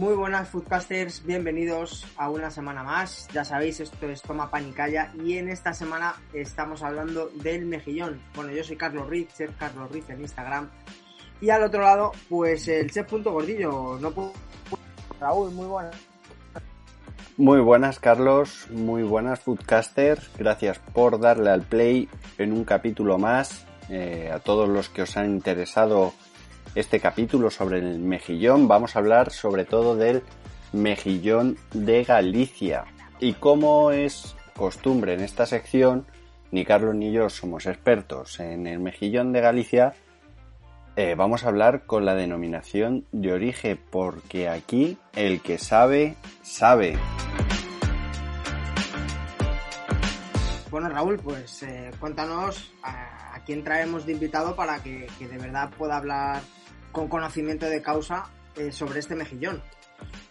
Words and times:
Muy 0.00 0.14
buenas 0.14 0.48
foodcasters, 0.48 1.26
bienvenidos 1.26 2.06
a 2.16 2.30
una 2.30 2.50
semana 2.50 2.82
más. 2.82 3.28
Ya 3.34 3.44
sabéis, 3.44 3.80
esto 3.80 4.08
es 4.08 4.22
Toma 4.22 4.50
Panicaya 4.50 5.12
y 5.22 5.36
en 5.36 5.48
esta 5.48 5.74
semana 5.74 6.14
estamos 6.32 6.82
hablando 6.82 7.28
del 7.42 7.66
mejillón. 7.66 8.22
Bueno, 8.34 8.52
yo 8.52 8.64
soy 8.64 8.76
Carlos 8.76 9.08
Riz, 9.08 9.28
chef 9.36 9.50
Carlos 9.58 9.90
Riz 9.90 10.08
en 10.08 10.20
Instagram. 10.20 10.70
Y 11.40 11.50
al 11.50 11.64
otro 11.64 11.82
lado, 11.82 12.12
pues 12.28 12.68
el 12.68 12.90
chef 12.90 13.08
punto 13.08 13.32
gordillo. 13.32 13.98
No 14.00 14.10
puedo... 14.12 14.32
Raúl, 15.20 15.50
muy 15.50 15.66
buenas. 15.66 16.09
Muy 17.40 17.60
buenas, 17.60 17.98
Carlos. 17.98 18.66
Muy 18.68 19.02
buenas, 19.02 19.40
Foodcasters. 19.40 20.30
Gracias 20.36 20.78
por 20.78 21.18
darle 21.18 21.48
al 21.48 21.62
play 21.62 22.06
en 22.36 22.52
un 22.52 22.64
capítulo 22.64 23.16
más. 23.16 23.64
Eh, 23.88 24.30
a 24.30 24.40
todos 24.40 24.68
los 24.68 24.90
que 24.90 25.00
os 25.00 25.16
han 25.16 25.30
interesado 25.30 26.12
este 26.74 27.00
capítulo 27.00 27.48
sobre 27.48 27.78
el 27.78 27.98
mejillón, 27.98 28.68
vamos 28.68 28.94
a 28.94 28.98
hablar 28.98 29.30
sobre 29.30 29.64
todo 29.64 29.96
del 29.96 30.22
mejillón 30.74 31.56
de 31.72 32.04
Galicia. 32.04 32.84
Y 33.20 33.32
como 33.32 33.90
es 33.90 34.36
costumbre 34.54 35.14
en 35.14 35.20
esta 35.20 35.46
sección, 35.46 36.04
ni 36.50 36.66
Carlos 36.66 36.94
ni 36.94 37.10
yo 37.10 37.30
somos 37.30 37.64
expertos 37.64 38.38
en 38.38 38.66
el 38.66 38.80
mejillón 38.80 39.32
de 39.32 39.40
Galicia, 39.40 39.94
eh, 40.96 41.14
vamos 41.16 41.44
a 41.44 41.48
hablar 41.48 41.86
con 41.86 42.04
la 42.04 42.14
denominación 42.14 43.06
de 43.12 43.32
origen, 43.32 43.80
porque 43.90 44.48
aquí 44.48 44.98
el 45.14 45.40
que 45.40 45.58
sabe, 45.58 46.16
sabe. 46.42 46.98
Bueno, 50.70 50.88
Raúl, 50.88 51.18
pues 51.18 51.62
eh, 51.62 51.90
cuéntanos 51.98 52.72
a, 52.82 53.40
quién 53.46 53.64
traemos 53.64 54.06
de 54.06 54.12
invitado 54.12 54.54
para 54.54 54.82
que, 54.82 55.08
de 55.18 55.38
verdad 55.38 55.70
pueda 55.76 55.96
hablar 55.96 56.42
con 56.92 57.08
conocimiento 57.08 57.66
de 57.66 57.82
causa 57.82 58.30
eh, 58.56 58.70
sobre 58.70 59.00
este 59.00 59.14
mejillón. 59.14 59.62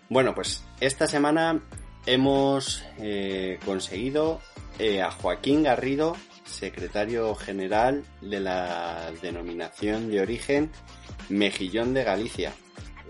Bueno, 0.10 0.36
pues 0.36 0.66
esta 0.80 1.08
semana 1.08 1.60
hemos 2.06 2.84
conseguido 3.66 4.42
a 5.04 5.12
Joaquín 5.12 5.64
Garrido 5.64 6.16
secretario 6.50 7.34
general 7.36 8.04
de 8.22 8.40
la 8.40 9.12
denominación 9.22 10.10
de 10.10 10.22
origen 10.22 10.72
Mejillón 11.30 11.94
de 11.94 12.04
Galicia. 12.04 12.54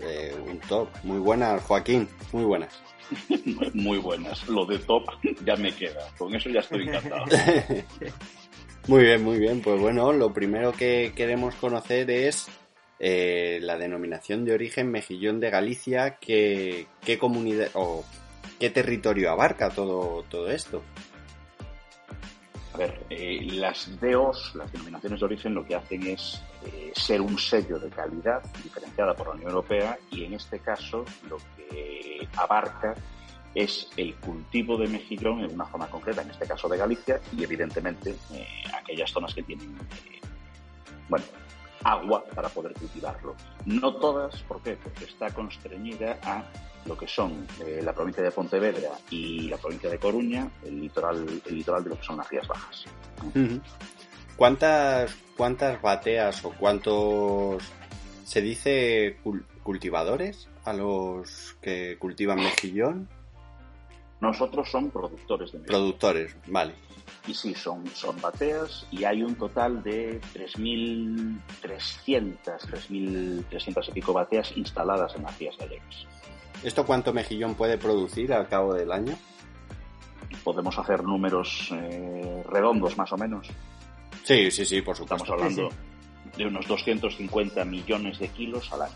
Eh, 0.00 0.34
un 0.46 0.60
top. 0.60 0.88
Muy 1.02 1.18
buenas, 1.18 1.62
Joaquín. 1.62 2.08
Muy 2.32 2.44
buenas. 2.44 2.80
Muy 3.74 3.98
buenas. 3.98 4.48
Lo 4.48 4.64
de 4.64 4.78
top 4.78 5.04
ya 5.44 5.56
me 5.56 5.72
queda. 5.72 6.08
Con 6.16 6.34
eso 6.34 6.48
ya 6.48 6.60
estoy 6.60 6.88
encantado. 6.88 7.24
muy 8.86 9.02
bien, 9.02 9.22
muy 9.22 9.38
bien. 9.38 9.60
Pues 9.60 9.80
bueno, 9.80 10.12
lo 10.12 10.32
primero 10.32 10.72
que 10.72 11.12
queremos 11.14 11.54
conocer 11.56 12.10
es 12.10 12.48
eh, 12.98 13.58
la 13.62 13.76
denominación 13.76 14.44
de 14.44 14.52
origen 14.54 14.90
Mejillón 14.90 15.40
de 15.40 15.50
Galicia. 15.50 16.18
¿Qué, 16.20 16.86
qué 17.04 17.18
comunidad 17.18 17.68
o 17.74 18.04
qué 18.58 18.70
territorio 18.70 19.30
abarca 19.30 19.70
todo, 19.70 20.24
todo 20.28 20.50
esto? 20.50 20.82
A 22.72 22.78
ver, 22.78 23.04
eh, 23.10 23.40
las 23.52 24.00
DEOs, 24.00 24.54
las 24.54 24.70
denominaciones 24.72 25.20
de 25.20 25.26
origen, 25.26 25.54
lo 25.54 25.64
que 25.64 25.74
hacen 25.74 26.06
es 26.06 26.40
eh, 26.64 26.92
ser 26.94 27.20
un 27.20 27.36
sello 27.36 27.78
de 27.78 27.90
calidad 27.90 28.42
diferenciada 28.62 29.14
por 29.14 29.28
la 29.28 29.34
Unión 29.34 29.50
Europea 29.50 29.98
y 30.10 30.24
en 30.24 30.34
este 30.34 30.60
caso 30.60 31.04
lo 31.28 31.38
que 31.56 32.28
abarca 32.36 32.94
es 33.54 33.88
el 33.96 34.14
cultivo 34.16 34.76
de 34.76 34.86
mejillón 34.86 35.40
en 35.40 35.52
una 35.52 35.66
zona 35.66 35.86
concreta, 35.86 36.22
en 36.22 36.30
este 36.30 36.46
caso 36.46 36.68
de 36.68 36.78
Galicia, 36.78 37.20
y 37.36 37.42
evidentemente 37.42 38.14
eh, 38.32 38.46
aquellas 38.72 39.10
zonas 39.10 39.34
que 39.34 39.42
tienen, 39.42 39.76
bueno, 41.08 41.24
agua 41.84 42.24
para 42.34 42.48
poder 42.48 42.72
cultivarlo. 42.74 43.34
No 43.64 43.94
todas, 43.96 44.42
¿por 44.42 44.62
qué? 44.62 44.76
Porque 44.76 45.04
está 45.04 45.30
constreñida 45.30 46.18
a 46.22 46.44
lo 46.86 46.96
que 46.96 47.06
son 47.06 47.46
eh, 47.64 47.80
la 47.82 47.92
provincia 47.92 48.22
de 48.22 48.30
Pontevedra 48.30 48.90
y 49.10 49.48
la 49.48 49.56
provincia 49.56 49.90
de 49.90 49.98
Coruña, 49.98 50.50
el 50.64 50.80
litoral, 50.80 51.26
el 51.46 51.54
litoral 51.54 51.84
de 51.84 51.90
lo 51.90 51.96
que 51.98 52.04
son 52.04 52.16
las 52.16 52.28
Rías 52.28 52.48
Bajas. 52.48 52.84
¿Cuántas, 54.36 55.14
¿Cuántas 55.36 55.80
bateas 55.82 56.44
o 56.44 56.50
cuántos 56.52 57.62
se 58.24 58.40
dice 58.40 59.18
cultivadores 59.62 60.48
a 60.64 60.72
los 60.72 61.56
que 61.60 61.96
cultivan 61.98 62.38
mejillón? 62.38 63.08
Nosotros 64.20 64.70
son 64.70 64.90
productores 64.90 65.52
de 65.52 65.58
mejillón. 65.58 65.80
Productores, 65.80 66.36
vale. 66.46 66.74
Y 67.26 67.34
sí, 67.34 67.54
son, 67.54 67.86
son 67.88 68.20
bateas 68.20 68.86
y 68.90 69.04
hay 69.04 69.22
un 69.22 69.34
total 69.34 69.82
de 69.82 70.20
3.300, 70.34 71.40
3.300 72.46 73.88
y 73.88 73.92
pico 73.92 74.12
bateas 74.12 74.56
instaladas 74.56 75.14
en 75.16 75.22
las 75.22 75.38
Gallegas. 75.38 76.06
¿Esto 76.62 76.84
cuánto 76.84 77.12
mejillón 77.12 77.54
puede 77.54 77.78
producir 77.78 78.32
al 78.32 78.48
cabo 78.48 78.74
del 78.74 78.92
año? 78.92 79.16
Podemos 80.44 80.78
hacer 80.78 81.02
números 81.02 81.70
eh, 81.72 82.42
redondos 82.48 82.96
más 82.96 83.12
o 83.12 83.16
menos. 83.16 83.48
Sí, 84.22 84.50
sí, 84.50 84.64
sí, 84.64 84.82
por 84.82 84.96
supuesto. 84.96 85.24
Estamos 85.24 85.56
hablando 85.56 85.74
de 86.36 86.46
unos 86.46 86.66
250 86.66 87.64
millones 87.64 88.18
de 88.18 88.28
kilos 88.28 88.72
al 88.72 88.82
año. 88.82 88.94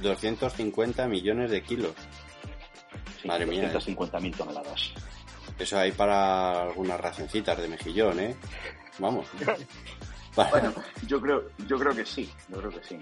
250 0.00 1.06
millones 1.08 1.50
de 1.50 1.62
kilos. 1.62 1.92
Madre 3.24 3.46
mía. 3.46 3.62
250 3.62 4.20
mil 4.20 4.36
toneladas. 4.36 4.92
Eso 5.58 5.78
hay 5.78 5.92
para 5.92 6.62
algunas 6.62 6.98
racioncitas 6.98 7.58
de 7.58 7.68
mejillón, 7.68 8.18
¿eh? 8.20 8.36
Vamos. 8.98 9.26
bueno, 10.50 10.72
yo 11.06 11.20
creo, 11.20 11.50
yo 11.66 11.78
creo 11.78 11.94
que 11.94 12.06
sí, 12.06 12.30
yo 12.48 12.58
creo 12.58 12.70
que 12.70 12.84
sí. 12.84 13.00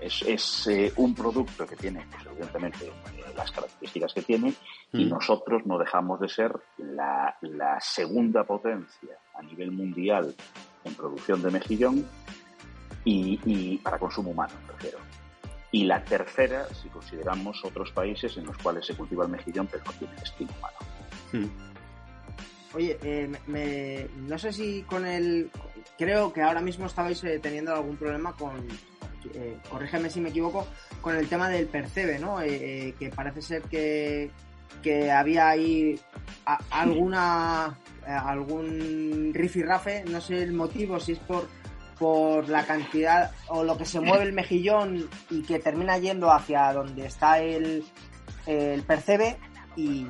Es, 0.00 0.66
eh, 0.68 0.92
un 0.96 1.14
producto 1.14 1.66
que 1.66 1.74
tiene, 1.74 2.06
pues, 2.10 2.26
evidentemente, 2.26 2.90
las 3.36 3.50
características 3.50 4.14
que 4.14 4.22
tiene 4.22 4.54
y 4.92 5.04
mm. 5.04 5.08
nosotros 5.08 5.62
no 5.66 5.78
dejamos 5.78 6.20
de 6.20 6.28
ser 6.28 6.52
la, 6.78 7.36
segunda 7.80 8.44
potencia 8.44 9.18
a 9.34 9.42
nivel 9.42 9.72
mundial 9.72 10.34
en 10.84 10.94
producción 10.94 11.42
de 11.42 11.50
mejillón 11.50 12.06
y, 13.04 13.78
para 13.78 13.98
consumo 13.98 14.30
humano, 14.30 14.52
prefiero. 14.66 14.98
Y 15.70 15.84
la 15.84 16.02
tercera, 16.04 16.66
si 16.74 16.88
consideramos 16.88 17.62
otros 17.64 17.92
países 17.92 18.36
en 18.36 18.46
los 18.46 18.56
cuales 18.58 18.86
se 18.86 18.94
cultiva 18.94 19.24
el 19.24 19.30
mejillón, 19.30 19.66
pero 19.66 19.84
no 19.84 19.92
tiene 19.92 20.14
destino 20.14 20.50
humano. 20.58 20.76
Mm. 21.32 22.74
Oye, 22.74 22.98
eh, 23.02 24.08
no 24.16 24.38
sé 24.38 24.52
si 24.52 24.82
con 24.82 25.06
el... 25.06 25.50
Creo 25.98 26.32
que 26.32 26.42
ahora 26.42 26.60
mismo 26.60 26.86
estabais 26.86 27.20
teniendo 27.42 27.74
algún 27.74 27.96
problema 27.96 28.34
con, 28.34 28.66
eh, 29.34 29.58
corrígeme 29.68 30.10
si 30.10 30.20
me 30.20 30.30
equivoco, 30.30 30.66
con 31.00 31.16
el 31.16 31.28
tema 31.28 31.48
del 31.48 31.66
percebe, 31.66 32.18
¿no? 32.18 32.40
Eh, 32.40 32.48
eh, 32.88 32.94
que 32.98 33.10
parece 33.10 33.42
ser 33.42 33.62
que, 33.62 34.30
que 34.82 35.10
había 35.10 35.48
ahí 35.48 35.98
alguna 36.70 37.78
algún 38.06 39.32
rifirrafe, 39.34 40.04
no 40.06 40.20
sé 40.20 40.42
el 40.42 40.52
motivo, 40.52 40.98
si 40.98 41.12
es 41.12 41.18
por 41.18 41.46
por 41.98 42.48
la 42.48 42.64
cantidad 42.64 43.32
o 43.48 43.64
lo 43.64 43.76
que 43.76 43.84
se 43.84 44.00
mueve 44.00 44.24
el 44.24 44.32
mejillón 44.32 45.08
y 45.30 45.42
que 45.42 45.58
termina 45.58 45.98
yendo 45.98 46.30
hacia 46.30 46.72
donde 46.72 47.06
está 47.06 47.40
el, 47.40 47.84
el 48.46 48.82
percebe 48.82 49.36
y 49.76 50.06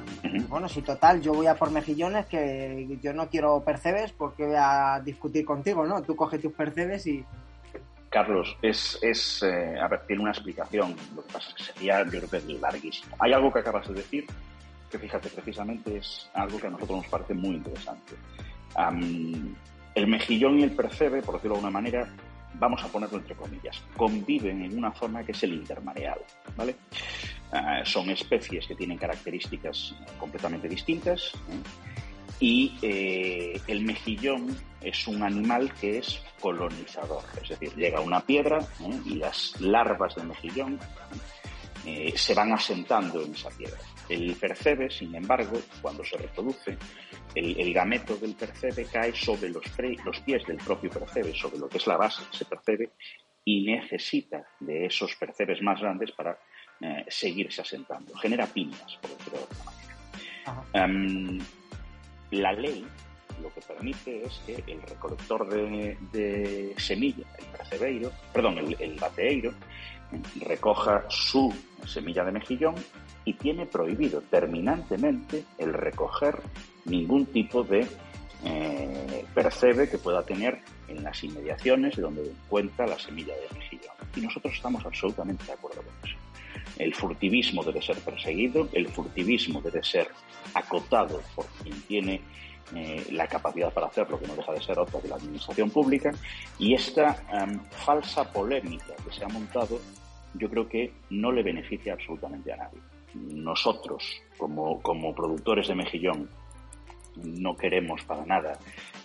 bueno, 0.49 0.69
si 0.69 0.81
total 0.81 1.21
yo 1.21 1.35
voy 1.35 1.47
a 1.47 1.55
por 1.55 1.71
mejillones 1.71 2.27
que 2.27 2.99
yo 3.03 3.13
no 3.13 3.29
quiero 3.29 3.63
percebes 3.63 4.13
porque 4.13 4.47
voy 4.47 4.57
a 4.59 5.01
discutir 5.05 5.45
contigo, 5.45 5.87
¿no? 5.87 6.03
Tú 6.03 6.17
coges 6.17 6.41
tus 6.41 6.53
percebes 6.53 7.07
y, 7.07 7.25
Carlos, 8.09 8.57
es, 8.63 8.99
es 9.03 9.43
eh, 9.43 9.79
a 9.79 9.87
ver, 9.89 10.07
tiene 10.07 10.23
una 10.23 10.31
explicación. 10.31 10.97
Lo 11.15 11.23
que 11.23 11.33
pasa 11.33 11.51
es 11.51 11.55
que 11.55 11.63
sería, 11.65 12.03
yo 12.05 12.27
creo 12.27 12.31
que 12.31 12.55
larguísimo. 12.55 13.15
Hay 13.19 13.33
algo 13.33 13.53
que 13.53 13.59
acabas 13.59 13.87
de 13.89 13.95
decir 13.95 14.27
que, 14.91 14.99
fíjate, 14.99 15.29
precisamente 15.29 15.99
es 15.99 16.31
algo 16.33 16.59
que 16.59 16.67
a 16.67 16.71
nosotros 16.71 17.03
nos 17.03 17.09
parece 17.09 17.35
muy 17.35 17.57
interesante. 17.57 18.15
El 19.99 20.07
mejillón 20.07 20.61
y 20.61 20.63
el 20.63 20.73
percebe, 20.73 21.23
por 21.23 21.35
decirlo 21.35 21.57
de 21.57 21.59
alguna 21.59 21.73
manera, 21.73 22.09
vamos 22.55 22.83
a 22.83 22.89
ponerlo 22.89 23.19
entre 23.19 23.35
comillas, 23.35 23.83
conviven 23.97 24.63
en 24.63 24.79
una 24.79 24.93
zona 24.93 25.25
que 25.25 25.33
es 25.33 25.43
el 25.43 25.55
intermareal, 25.55 26.21
¿vale? 26.57 26.77
Ah, 27.53 27.83
son 27.85 28.11
especies 28.11 28.67
que 28.67 28.75
tienen 28.75 28.99
características 28.99 29.95
completamente 30.19 30.69
distintas. 30.69 31.33
¿eh? 31.35 31.97
y 32.41 32.79
eh, 32.83 33.61
el 33.67 33.83
mejillón 33.83 34.57
es 34.81 35.09
un 35.09 35.25
animal 35.25 35.73
que 35.75 35.99
es 35.99 36.23
colonizador, 36.41 37.25
es 37.43 37.49
decir, 37.49 37.75
llega 37.75 37.99
a 37.99 38.01
una 38.01 38.21
piedra 38.21 38.61
¿eh? 38.61 39.01
y 39.07 39.15
las 39.17 39.61
larvas 39.61 40.15
del 40.15 40.29
mejillón 40.29 40.79
se 42.15 42.35
van 42.35 42.53
asentando 42.53 43.23
en 43.23 43.33
esa 43.33 43.49
piedra. 43.49 43.79
El 44.09 44.35
percebe, 44.37 44.91
sin 44.91 45.15
embargo, 45.15 45.61
cuando 45.83 46.05
se 46.05 46.17
reproduce, 46.17 46.77
el, 47.35 47.73
gameto 47.73 48.17
del 48.17 48.35
percebe 48.35 48.87
cae 48.87 49.15
sobre 49.15 49.51
los, 49.51 49.65
los, 50.05 50.21
pies 50.21 50.47
del 50.47 50.57
propio 50.57 50.91
percebe, 50.91 51.35
sobre 51.35 51.59
lo 51.59 51.69
que 51.69 51.79
es 51.79 51.87
la 51.87 51.97
base 51.97 52.23
de 52.23 52.29
ese 52.33 52.45
percebe, 52.45 52.91
y 53.45 53.65
necesita 53.65 54.47
de 54.61 54.87
esos 54.87 55.15
percebes 55.17 55.63
más 55.63 55.81
grandes 55.81 56.13
para 56.13 56.39
seguirse 57.09 57.61
asentando. 57.61 58.15
Genera 58.17 58.47
piñas, 58.47 58.99
por 59.01 59.11
decirlo 59.11 59.39
de 59.39 59.45
alguna 59.45 59.65
manera 59.65 59.89
la 62.31 62.53
ley 62.53 62.87
lo 63.43 63.53
que 63.55 63.61
permite 63.61 64.25
es 64.25 64.41
que 64.45 64.65
el 64.67 64.83
recolector 64.83 65.49
de, 65.49 66.75
semilla, 66.77 67.25
el 67.39 67.45
percebeiro, 67.47 68.11
perdón, 68.33 68.59
el, 68.59 68.77
el 68.81 68.99
bateeiro, 68.99 69.55
recoja 70.41 71.05
su 71.09 71.55
semilla 71.87 72.25
de 72.25 72.33
mejillón 72.33 72.75
y 73.25 73.35
tiene 73.35 73.67
prohibido 73.67 74.23
terminantemente 74.23 75.45
el 75.59 75.73
recoger 75.73 76.41
ningún 76.87 77.27
tipo 77.27 77.63
de 77.63 77.87
eh, 78.45 79.25
percebe 79.35 79.89
que 79.89 79.99
pueda 79.99 80.23
tener 80.23 80.61
en 80.87 81.03
las 81.03 81.23
inmediaciones 81.25 81.97
de 81.97 82.03
donde 82.03 82.23
encuentra 82.23 82.87
la 82.87 82.99
semilla 82.99 83.35
de 83.35 83.59
mejillón. 83.59 83.95
Y 84.17 84.21
nosotros 84.21 84.55
estamos 84.55 84.85
absolutamente 84.85 85.45
de 85.45 85.53
acuerdo 85.53 85.83
con 85.83 86.09
eso. 86.09 86.17
El 86.79 86.95
furtivismo 86.95 87.65
debe 87.65 87.83
ser 87.83 87.99
perseguido, 87.99 88.69
el 88.73 88.89
furtivismo 88.89 89.61
debe 89.61 89.83
ser 89.83 90.09
acotado 90.55 91.21
por 91.35 91.47
quien 91.63 91.81
tiene 91.83 92.21
eh, 92.75 93.07
la 93.13 93.27
capacidad 93.27 93.73
para 93.73 93.87
hacerlo, 93.87 94.19
que 94.19 94.27
no 94.27 94.35
deja 94.35 94.53
de 94.53 94.63
ser 94.63 94.79
otra 94.79 95.01
de 95.01 95.09
la 95.09 95.17
administración 95.17 95.71
pública, 95.71 96.11
y 96.59 96.75
esta 96.75 97.25
em, 97.33 97.61
falsa 97.71 98.31
polémica 98.31 98.95
que 99.05 99.13
se 99.13 99.25
ha 99.25 99.29
montado, 99.29 99.81
yo 100.35 100.51
creo 100.51 100.69
que 100.69 100.93
no 101.11 101.33
le 101.33 101.43
beneficia 101.43 101.95
absolutamente 101.95 102.53
a 102.53 102.57
nadie. 102.57 102.81
Nosotros, 103.15 104.05
como, 104.37 104.81
como 104.83 105.15
productores 105.15 105.69
de 105.69 105.75
mejillón, 105.75 106.29
no 107.17 107.57
queremos 107.57 108.03
para 108.05 108.25
nada 108.25 108.59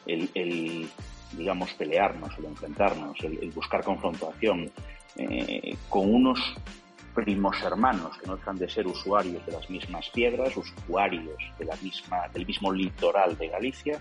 el, 0.05 0.89
digamos, 1.31 1.73
pelearnos, 1.73 2.37
el 2.37 2.45
enfrentarnos, 2.45 3.17
el, 3.23 3.49
buscar 3.51 3.83
confrontación 3.83 4.69
eh, 5.17 5.75
con 5.89 6.13
unos 6.13 6.55
primos 7.13 7.61
hermanos 7.61 8.17
que 8.17 8.27
no 8.27 8.35
dejan 8.37 8.57
de 8.57 8.69
ser 8.69 8.87
usuarios 8.87 9.45
de 9.45 9.51
las 9.51 9.69
mismas 9.69 10.09
piedras, 10.09 10.55
usuarios 10.57 11.37
de 11.57 11.65
la 11.65 11.75
misma, 11.77 12.27
del 12.33 12.45
mismo 12.45 12.71
litoral 12.71 13.37
de 13.37 13.47
Galicia, 13.49 13.99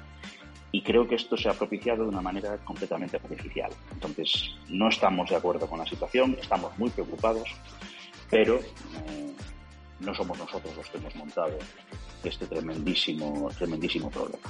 y 0.73 0.83
creo 0.83 1.07
que 1.07 1.17
esto 1.17 1.37
se 1.37 1.49
ha 1.49 1.53
propiciado 1.53 2.05
de 2.05 2.09
una 2.09 2.23
manera 2.23 2.57
completamente 2.59 3.19
artificial. 3.19 3.71
Entonces, 3.93 4.57
no 4.69 4.89
estamos 4.89 5.29
de 5.29 5.37
acuerdo 5.37 5.67
con 5.67 5.79
la 5.79 5.87
situación, 5.87 6.37
estamos 6.41 6.77
muy 6.79 6.89
preocupados, 6.89 7.49
pero 8.31 8.57
eh, 8.57 9.33
no 10.01 10.15
somos 10.15 10.39
nosotros 10.39 10.75
los 10.75 10.89
que 10.89 10.97
hemos 10.97 11.15
montado 11.15 11.59
este 12.25 12.47
tremendísimo, 12.47 13.51
tremendísimo 13.59 14.11
problema. 14.11 14.49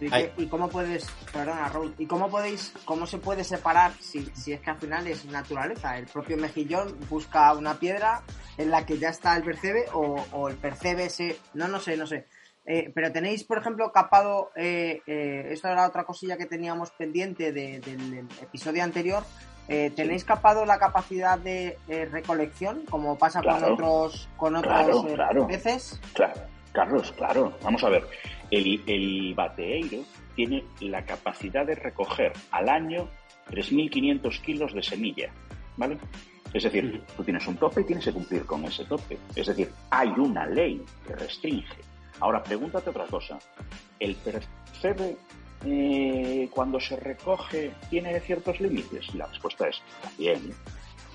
¿Y, 0.00 0.46
cómo 0.46 0.68
puedes, 0.68 1.06
perdona 1.32 1.68
Raúl, 1.68 1.94
y 1.98 2.06
cómo 2.06 2.30
podéis, 2.30 2.72
cómo 2.84 3.06
se 3.06 3.18
puede 3.18 3.44
separar 3.44 3.92
si, 4.00 4.24
si 4.34 4.52
es 4.52 4.60
que 4.60 4.70
al 4.70 4.78
final 4.78 5.06
es 5.06 5.26
naturaleza? 5.26 5.98
El 5.98 6.06
propio 6.06 6.36
mejillón 6.38 6.96
busca 7.08 7.52
una 7.52 7.74
piedra 7.78 8.22
en 8.56 8.70
la 8.70 8.86
que 8.86 8.98
ya 8.98 9.10
está 9.10 9.36
el 9.36 9.42
percebe 9.42 9.86
o, 9.92 10.48
el 10.48 10.56
percebe 10.56 11.10
se, 11.10 11.36
no, 11.54 11.68
no 11.68 11.80
sé, 11.80 11.96
no 11.96 12.06
sé. 12.06 12.26
Eh, 12.66 12.90
pero 12.94 13.10
tenéis, 13.10 13.44
por 13.44 13.58
ejemplo, 13.58 13.90
capado, 13.92 14.50
eh, 14.54 15.02
eh, 15.06 15.48
esto 15.50 15.68
era 15.68 15.86
otra 15.86 16.04
cosilla 16.04 16.36
que 16.36 16.46
teníamos 16.46 16.90
pendiente 16.92 17.52
del 17.52 18.26
episodio 18.40 18.82
anterior, 18.82 19.24
eh, 19.68 19.92
¿Tenéis 19.94 20.24
capado 20.24 20.64
la 20.64 20.78
capacidad 20.78 21.38
de 21.38 21.76
recolección, 22.10 22.84
como 22.90 23.16
pasa 23.16 23.40
con 23.40 23.62
otros 23.62 24.28
con 24.36 24.56
otros 24.56 25.04
claro, 25.14 25.46
peces? 25.46 26.00
Claro, 26.12 26.40
Carlos, 26.72 27.12
claro. 27.12 27.56
Vamos 27.62 27.82
a 27.84 27.88
ver. 27.88 28.06
El, 28.50 28.82
el 28.86 29.34
bateeiro 29.34 30.02
tiene 30.34 30.64
la 30.80 31.04
capacidad 31.04 31.66
de 31.66 31.74
recoger 31.74 32.32
al 32.50 32.68
año 32.68 33.08
3.500 33.50 34.40
kilos 34.40 34.74
de 34.74 34.82
semilla, 34.82 35.32
¿vale? 35.76 35.98
Es 36.52 36.64
decir, 36.64 37.02
tú 37.16 37.22
tienes 37.22 37.46
un 37.46 37.56
tope 37.56 37.82
y 37.82 37.84
tienes 37.84 38.04
que 38.04 38.12
cumplir 38.12 38.44
con 38.44 38.64
ese 38.64 38.84
tope. 38.84 39.18
Es 39.36 39.46
decir, 39.46 39.70
hay 39.90 40.08
una 40.08 40.46
ley 40.46 40.82
que 41.06 41.14
restringe. 41.14 41.76
Ahora, 42.18 42.42
pregúntate 42.42 42.90
otra 42.90 43.06
cosa. 43.06 43.38
¿El 43.98 44.16
percebe 44.16 45.16
eh, 45.64 46.48
cuando 46.50 46.80
se 46.80 46.96
recoge 46.96 47.72
tiene 47.88 48.18
ciertos 48.20 48.60
límites? 48.60 49.14
La 49.14 49.26
respuesta 49.26 49.68
es 49.68 49.80
también. 50.02 50.52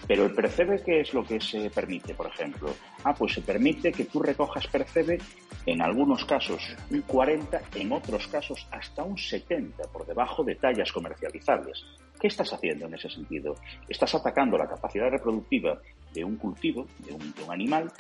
Pero 0.08 0.26
el 0.26 0.34
percebe, 0.34 0.82
¿qué 0.84 1.02
es 1.02 1.14
lo 1.14 1.24
que 1.24 1.40
se 1.40 1.70
permite, 1.70 2.14
por 2.14 2.28
ejemplo? 2.28 2.70
Ah, 3.04 3.14
pues 3.14 3.34
se 3.34 3.42
permite 3.42 3.92
que 3.92 4.06
tú 4.06 4.22
recojas 4.22 4.68
percebe 4.68 5.18
en 5.66 5.82
algunos 5.82 6.26
casos 6.26 6.76
un 6.92 7.02
40, 7.02 7.62
en 7.76 7.92
otros 7.92 8.28
casos 8.28 8.68
hasta 8.72 9.04
un 9.04 9.18
70 9.18 9.84
por 9.92 10.06
debajo 10.06 10.44
de 10.44 10.56
tallas 10.56 10.92
comercializables. 10.92 11.84
¿Qué 12.20 12.28
estás 12.28 12.54
haciendo 12.54 12.86
en 12.86 12.94
ese 12.94 13.10
sentido? 13.10 13.56
Estás 13.90 14.16
atacando 14.16 14.58
la 14.58 14.68
capacidad 14.68 15.10
reproductiva 15.10 15.80
de 16.14 16.24
un 16.24 16.38
cultivo, 16.38 16.86
de 17.00 17.14
un, 17.14 17.52
animal, 17.52 17.92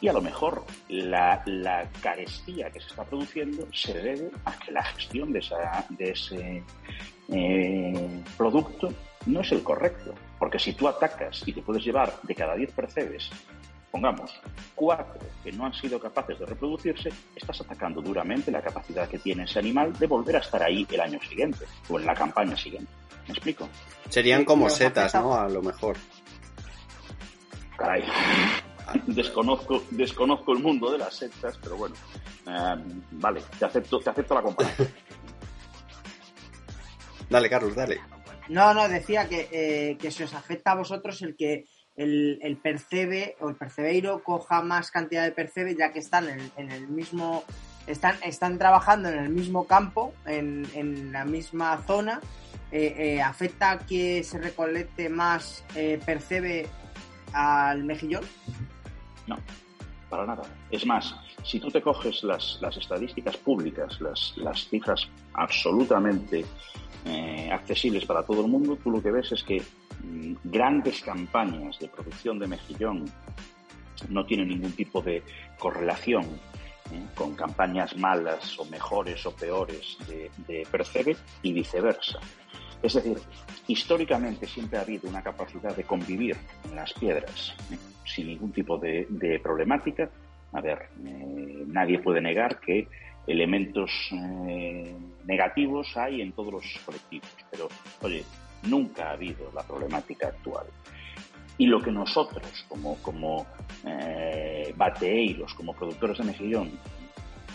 y 0.00 0.08
a 0.08 0.12
lo 0.12 0.22
mejor 0.22 0.64
la, 0.88 1.42
carestía 2.00 2.70
que 2.70 2.80
se 2.80 2.88
está 2.88 3.04
produciendo 3.04 3.66
se 3.72 3.94
debe 3.94 4.30
a 4.44 4.52
que 4.58 4.70
la 4.70 4.84
gestión 4.84 5.32
de, 5.32 5.40
ese 5.98 6.62
eh, 7.28 8.22
producto 8.36 8.92
no 9.26 9.40
es 9.40 9.52
el 9.52 9.62
correcto. 9.62 10.14
Porque 10.38 10.58
si 10.58 10.72
tú 10.72 10.88
atacas 10.88 11.42
y 11.46 11.52
te 11.52 11.62
puedes 11.62 11.84
llevar 11.84 12.12
de 12.22 12.34
cada 12.34 12.54
10 12.54 12.72
percebes, 12.72 13.30
pongamos, 13.90 14.32
cuatro 14.74 15.20
que 15.42 15.52
no 15.52 15.66
han 15.66 15.72
sido 15.72 16.00
capaces 16.00 16.38
de 16.38 16.46
reproducirse, 16.46 17.10
estás 17.36 17.60
atacando 17.60 18.02
duramente 18.02 18.50
la 18.50 18.60
capacidad 18.60 19.08
que 19.08 19.18
tiene 19.18 19.44
ese 19.44 19.60
animal 19.60 19.96
de 19.96 20.06
volver 20.06 20.36
a 20.36 20.40
estar 20.40 20.62
ahí 20.62 20.86
el 20.90 21.00
año 21.00 21.20
siguiente 21.22 21.64
o 21.88 21.98
en 21.98 22.06
la 22.06 22.14
campaña 22.14 22.56
siguiente. 22.56 22.90
¿Me 23.26 23.34
explico? 23.34 23.68
Serían 24.08 24.44
como 24.44 24.68
setas, 24.68 25.14
¿no? 25.14 25.34
A 25.34 25.48
lo 25.48 25.62
mejor. 25.62 25.96
Caray. 27.78 28.04
Desconozco, 29.06 29.84
desconozco 29.90 30.52
el 30.52 30.58
mundo 30.58 30.90
de 30.90 30.98
las 30.98 31.14
setas, 31.14 31.58
pero 31.62 31.76
bueno. 31.76 31.94
Eh, 32.46 33.00
vale, 33.12 33.42
te 33.58 33.64
acepto, 33.64 33.98
te 34.00 34.10
acepto 34.10 34.34
la 34.34 34.42
comparación. 34.42 34.88
dale, 37.30 37.48
Carlos, 37.48 37.74
dale. 37.74 38.13
No, 38.48 38.74
no, 38.74 38.88
decía 38.88 39.28
que, 39.28 39.48
eh, 39.50 39.96
que 39.98 40.10
se 40.10 40.24
os 40.24 40.34
afecta 40.34 40.72
a 40.72 40.76
vosotros 40.76 41.22
el 41.22 41.36
que 41.36 41.66
el, 41.96 42.58
percebe 42.62 43.36
o 43.40 43.48
el 43.48 43.56
percebeiro 43.56 44.22
coja 44.22 44.62
más 44.62 44.90
cantidad 44.90 45.24
de 45.24 45.32
percebe 45.32 45.76
ya 45.76 45.92
que 45.92 46.00
están 46.00 46.28
en, 46.28 46.70
el 46.70 46.88
mismo 46.88 47.44
están, 47.86 48.16
están 48.22 48.58
trabajando 48.58 49.08
en 49.08 49.18
el 49.18 49.28
mismo 49.28 49.66
campo, 49.66 50.14
en, 50.26 50.66
en 50.74 51.12
la 51.12 51.24
misma 51.24 51.82
zona, 51.86 52.20
eh, 52.72 52.94
eh, 52.98 53.22
¿afecta 53.22 53.78
que 53.86 54.24
se 54.24 54.38
recolecte 54.38 55.08
más 55.08 55.64
percebe 56.04 56.66
al 57.32 57.84
mejillón? 57.84 58.24
No, 59.26 59.38
para 60.14 60.26
nada. 60.26 60.44
Es 60.70 60.86
más, 60.86 61.12
si 61.42 61.58
tú 61.58 61.68
te 61.70 61.82
coges 61.82 62.22
las, 62.22 62.58
las 62.60 62.76
estadísticas 62.76 63.36
públicas, 63.36 64.00
las, 64.00 64.36
las 64.36 64.68
cifras 64.68 65.08
absolutamente 65.32 66.44
eh, 67.04 67.50
accesibles 67.50 68.06
para 68.06 68.22
todo 68.22 68.42
el 68.42 68.46
mundo, 68.48 68.78
tú 68.80 68.92
lo 68.92 69.02
que 69.02 69.10
ves 69.10 69.32
es 69.32 69.42
que 69.42 69.60
mm, 69.60 70.34
grandes 70.44 71.02
campañas 71.02 71.80
de 71.80 71.88
producción 71.88 72.38
de 72.38 72.46
mejillón 72.46 73.04
no 74.08 74.24
tienen 74.24 74.50
ningún 74.50 74.70
tipo 74.72 75.02
de 75.02 75.24
correlación 75.58 76.22
¿eh? 76.92 77.06
con 77.16 77.34
campañas 77.34 77.96
malas 77.96 78.56
o 78.60 78.64
mejores 78.66 79.26
o 79.26 79.34
peores 79.34 79.98
de, 80.06 80.30
de 80.46 80.64
Percebe 80.70 81.16
y 81.42 81.52
viceversa. 81.52 82.20
Es 82.84 82.92
decir, 82.92 83.16
históricamente 83.66 84.46
siempre 84.46 84.78
ha 84.78 84.82
habido 84.82 85.08
una 85.08 85.22
capacidad 85.22 85.74
de 85.74 85.84
convivir 85.84 86.36
en 86.68 86.76
las 86.76 86.92
piedras 86.92 87.56
¿eh? 87.72 87.78
sin 88.04 88.26
ningún 88.26 88.52
tipo 88.52 88.76
de, 88.76 89.40
problemática. 89.42 90.10
A 90.52 90.60
ver, 90.60 90.90
nadie 91.66 91.98
puede 92.00 92.20
negar 92.20 92.60
que 92.60 92.86
elementos 93.26 93.90
eh, 94.12 94.94
negativos 95.24 95.96
hay 95.96 96.20
en 96.20 96.32
todos 96.32 96.52
los 96.52 96.80
colectivos, 96.84 97.30
pero 97.50 97.68
oye, 98.02 98.22
nunca 98.64 99.08
ha 99.08 99.12
habido 99.12 99.50
la 99.54 99.62
problemática 99.62 100.28
actual. 100.28 100.66
Y 101.56 101.64
lo 101.66 101.80
que 101.80 101.90
nosotros, 101.90 102.66
como, 102.68 102.96
como 102.96 103.46
eh, 103.86 104.74
bateeiros, 104.76 105.54
como 105.54 105.72
productores 105.72 106.18
de 106.18 106.24
mejillón, 106.24 106.70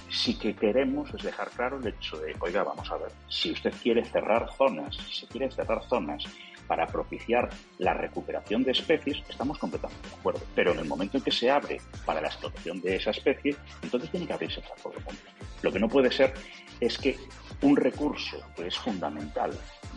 sí 0.10 0.38
que 0.38 0.56
queremos 0.56 1.13
es 1.13 1.24
dejar 1.24 1.50
claro 1.51 1.80
el 1.80 1.88
hecho 1.88 2.18
de, 2.20 2.36
oiga, 2.39 2.63
vamos 2.63 2.89
a 2.92 2.98
ver, 2.98 3.12
si 3.28 3.51
usted 3.51 3.74
quiere 3.82 4.04
cerrar 4.06 4.50
zonas, 4.58 4.98
si 5.12 5.25
quiere 5.28 5.51
cerrar 5.51 5.84
zonas 5.88 6.24
para 6.68 6.86
propiciar 6.86 7.50
la 7.80 7.96
recuperación 7.96 8.63
de 8.63 8.72
especies, 8.72 9.24
estamos 9.28 9.58
completamente 9.58 10.08
de 10.08 10.16
acuerdo. 10.16 10.42
Pero 10.54 10.72
en 10.72 10.80
el 10.80 10.86
momento 10.86 11.18
en 11.18 11.24
que 11.24 11.32
se 11.32 11.50
abre 11.50 11.82
para 12.06 12.22
la 12.22 12.28
explotación 12.28 12.80
de 12.82 12.96
esa 12.96 13.10
especie, 13.10 13.56
entonces 13.82 14.12
tiene 14.12 14.28
que 14.28 14.34
abrirse 14.34 14.62
para 14.62 14.75
todo 14.75 14.94
el 14.94 15.04
mundo. 15.04 15.22
Lo 15.63 15.72
que 15.72 15.80
no 15.80 15.89
puede 15.89 16.12
ser 16.12 16.34
es 16.80 16.98
que 16.98 17.18
un 17.62 17.75
recurso 17.75 18.38
que 18.56 18.68
es 18.68 18.78
fundamental, 18.78 19.51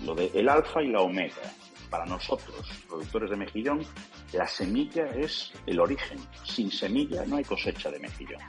lo 0.04 0.14
de 0.14 0.30
el 0.34 0.48
alfa 0.48 0.82
y 0.82 0.88
la 0.88 1.02
omega, 1.02 1.42
para 1.90 2.06
nosotros, 2.06 2.66
productores 2.88 3.28
de 3.28 3.36
mejillón, 3.36 3.82
la 4.32 4.46
semilla 4.46 5.04
es 5.08 5.52
el 5.66 5.78
origen. 5.78 6.18
Sin 6.42 6.70
semilla 6.70 7.22
no 7.26 7.36
hay 7.36 7.44
cosecha 7.44 7.90
de 7.90 8.00
mejillón. 8.00 8.40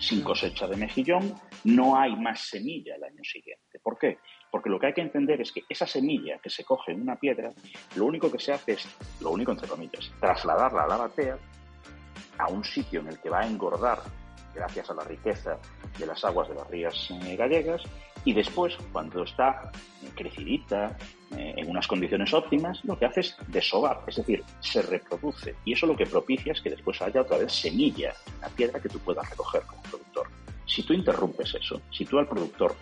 Sin 0.00 0.22
cosecha 0.22 0.66
de 0.66 0.76
mejillón 0.76 1.34
no 1.64 1.96
hay 1.96 2.16
más 2.16 2.40
semilla 2.40 2.96
el 2.96 3.04
año 3.04 3.22
siguiente. 3.22 3.78
¿Por 3.82 3.98
qué? 3.98 4.18
Porque 4.50 4.70
lo 4.70 4.80
que 4.80 4.86
hay 4.86 4.94
que 4.94 5.02
entender 5.02 5.40
es 5.40 5.52
que 5.52 5.62
esa 5.68 5.86
semilla 5.86 6.38
que 6.38 6.50
se 6.50 6.64
coge 6.64 6.92
en 6.92 7.02
una 7.02 7.16
piedra, 7.16 7.52
lo 7.96 8.06
único 8.06 8.32
que 8.32 8.38
se 8.38 8.52
hace 8.52 8.72
es, 8.72 8.88
lo 9.20 9.30
único 9.30 9.52
entre 9.52 9.68
comillas, 9.68 10.10
trasladarla 10.18 10.84
a 10.84 10.88
la 10.88 10.96
batea 10.96 11.38
a 12.38 12.48
un 12.48 12.64
sitio 12.64 13.00
en 13.00 13.08
el 13.08 13.20
que 13.20 13.28
va 13.28 13.40
a 13.40 13.46
engordar 13.46 14.00
gracias 14.54 14.90
a 14.90 14.94
la 14.94 15.04
riqueza 15.04 15.58
de 15.98 16.06
las 16.06 16.24
aguas 16.24 16.48
de 16.48 16.54
las 16.54 16.68
rías 16.68 17.10
eh, 17.10 17.36
gallegas, 17.36 17.82
y 18.24 18.34
después, 18.34 18.76
cuando 18.92 19.22
está 19.22 19.70
crecidita, 20.20 20.96
eh, 21.36 21.54
en 21.56 21.70
unas 21.70 21.86
condiciones 21.86 22.32
óptimas, 22.34 22.84
lo 22.84 22.98
que 22.98 23.06
hace 23.06 23.20
es 23.20 23.36
desovar, 23.48 24.02
es 24.06 24.16
decir, 24.16 24.44
se 24.60 24.82
reproduce. 24.82 25.54
Y 25.64 25.72
eso 25.72 25.86
lo 25.86 25.96
que 25.96 26.04
propicia 26.06 26.52
es 26.52 26.60
que 26.60 26.70
después 26.70 27.00
haya 27.00 27.22
otra 27.22 27.38
vez 27.38 27.52
semilla, 27.52 28.12
la 28.40 28.48
piedra 28.48 28.80
que 28.80 28.88
tú 28.88 28.98
puedas 28.98 29.28
recoger 29.30 29.62
como 29.62 29.82
productor. 29.82 30.28
Si 30.66 30.82
tú 30.82 30.92
interrumpes 30.92 31.54
eso, 31.54 31.80
si 31.90 32.04
tú 32.04 32.18
al 32.18 32.28
productor 32.28 32.76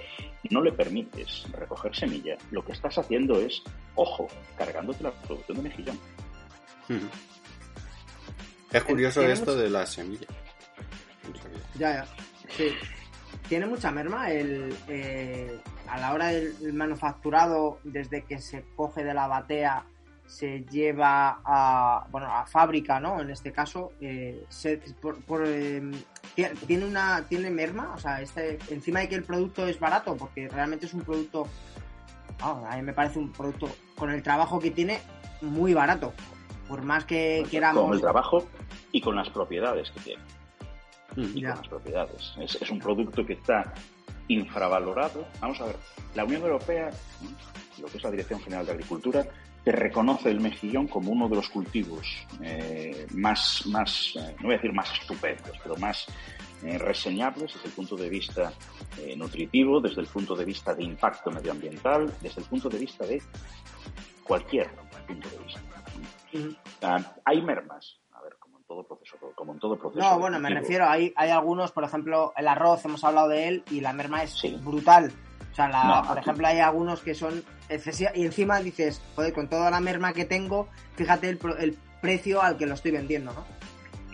no 0.51 0.61
le 0.61 0.73
permites 0.73 1.47
recoger 1.53 1.95
semilla, 1.95 2.37
lo 2.51 2.65
que 2.65 2.73
estás 2.73 2.99
haciendo 2.99 3.41
es, 3.41 3.63
ojo, 3.95 4.29
cargándote 4.57 5.05
la 5.05 5.13
producción 5.13 5.59
de 5.59 5.63
mejillón. 5.63 5.99
Es 8.73 8.83
curioso 8.83 9.23
esto 9.23 9.55
de 9.55 9.71
la 9.71 9.87
semilla. 9.87 10.27
Ya, 11.79 11.95
ya. 11.95 12.07
Sí. 12.57 12.75
Tiene 13.49 13.67
mucha 13.67 13.91
merma 13.91 14.31
el, 14.31 14.75
eh, 14.89 15.59
a 15.89 15.99
la 15.99 16.13
hora 16.13 16.29
del 16.29 16.73
manufacturado, 16.75 17.79
desde 17.83 18.25
que 18.25 18.39
se 18.41 18.65
coge 18.77 19.03
de 19.05 19.15
la 19.15 19.27
batea, 19.27 19.85
se 20.27 20.65
lleva 20.71 21.41
a, 21.43 22.07
bueno, 22.11 22.27
a 22.27 22.45
fábrica, 22.47 23.01
¿no? 23.01 23.21
En 23.21 23.31
este 23.31 23.51
caso, 23.51 23.93
eh, 24.01 24.45
por, 25.01 25.45
eh, 25.47 25.91
tiene 26.67 26.85
una 26.85 27.25
tiene 27.27 27.51
merma, 27.51 27.95
o 27.95 27.99
sea, 27.99 28.21
este, 28.21 28.59
encima 28.69 29.01
de 29.01 29.09
que 29.09 29.15
el 29.15 29.25
producto 29.25 29.67
es 29.67 29.81
barato, 29.81 30.15
porque 30.17 30.49
realmente 30.49 30.85
es 30.85 30.93
un 30.93 31.01
producto, 31.01 31.49
a 32.43 32.77
mí 32.77 32.83
me 32.83 32.93
parece 32.93 33.19
un 33.19 33.33
producto 33.33 33.71
con 33.97 34.11
el 34.11 34.23
trabajo 34.23 34.59
que 34.61 34.71
tiene 34.71 35.01
muy 35.41 35.73
barato, 35.73 36.13
por 36.69 36.83
más 36.83 37.07
que 37.07 37.39
pues 37.41 37.51
queramos. 37.51 37.85
Con 37.85 37.95
el 37.95 38.01
trabajo 38.03 38.45
y 38.93 39.01
con 39.01 39.17
las 39.17 39.31
propiedades 39.31 39.91
que 39.91 40.01
tiene 40.01 40.23
y 41.19 41.43
con 41.43 41.51
las 41.51 41.69
propiedades. 41.69 42.35
Es, 42.39 42.71
un 42.71 42.79
producto 42.79 43.25
que 43.25 43.35
está 43.35 43.75
infravalorado. 44.29 45.27
Vamos 45.41 45.61
a 45.61 45.67
ver, 45.67 45.77
la 46.15 46.25
Unión 46.25 46.43
Europea, 46.43 46.91
lo 47.81 47.87
que 47.87 47.97
es 47.97 48.05
la 48.05 48.11
Dirección 48.11 48.41
General 48.41 48.67
de 48.67 48.73
Agricultura, 48.73 49.27
te 49.65 49.73
reconoce 49.73 50.31
el 50.31 50.41
mejillón 50.41 50.87
como 50.87 51.11
uno 51.11 51.29
de 51.29 51.37
los 51.37 51.49
cultivos 51.49 52.07
eh, 52.43 53.07
más, 53.15 53.67
más 53.67 54.15
eh, 54.17 54.35
no 54.39 54.45
voy 54.45 54.55
a 54.55 54.57
decir 54.57 54.73
más 54.73 54.93
estupendos, 54.93 55.59
pero 55.63 55.77
más 55.77 56.07
eh, 56.63 56.79
reseñables 56.79 57.53
desde 57.53 57.69
el 57.69 57.73
punto 57.75 57.97
de 57.97 58.09
vista 58.09 58.53
nutritivo, 59.17 59.81
desde 59.81 60.01
el 60.01 60.09
punto 60.09 60.35
de 60.35 60.45
vista 60.45 60.75
de 60.75 60.83
impacto 60.83 61.31
medioambiental, 61.31 62.13
desde 62.21 62.41
el 62.41 62.49
punto 62.49 62.69
de 62.69 62.79
vista 62.79 63.07
de 63.07 63.23
cualquier 64.25 64.69
punto 65.07 65.29
de 65.29 65.39
vista. 65.39 65.61
Ah, 66.83 67.15
hay 67.25 67.43
mermas, 67.43 67.98
todo 68.83 68.97
proceso, 68.97 69.33
como 69.35 69.53
en 69.53 69.59
todo 69.59 69.77
proceso. 69.77 70.01
No, 70.01 70.19
bueno, 70.19 70.39
me 70.39 70.51
refiero, 70.51 70.89
hay, 70.89 71.13
hay 71.17 71.31
algunos, 71.31 71.73
por 71.73 71.85
ejemplo, 71.85 72.33
el 72.37 72.49
arroz, 72.49 72.85
hemos 72.85 73.03
hablado 73.05 73.29
de 73.29 73.49
él, 73.49 73.65
y 73.71 73.81
la 73.81 73.93
merma 73.93 74.23
es 74.23 74.41
brutal. 74.63 75.13
O 75.53 75.55
sea, 75.55 76.03
por 76.07 76.19
ejemplo, 76.19 76.47
hay 76.47 76.61
algunos 76.61 77.01
que 77.01 77.15
son 77.15 77.43
excesivos, 77.69 78.13
y 78.17 78.25
encima 78.25 78.61
dices, 78.61 79.03
joder, 79.17 79.33
con 79.33 79.49
toda 79.49 79.71
la 79.71 79.81
merma 79.81 80.13
que 80.13 80.25
tengo, 80.25 80.69
fíjate 80.95 81.29
el, 81.29 81.39
el 81.59 81.79
precio 82.01 82.41
al 82.41 82.57
que 82.57 82.67
lo 82.67 82.75
estoy 82.75 82.93
vendiendo, 82.93 83.33
¿no? 83.33 83.45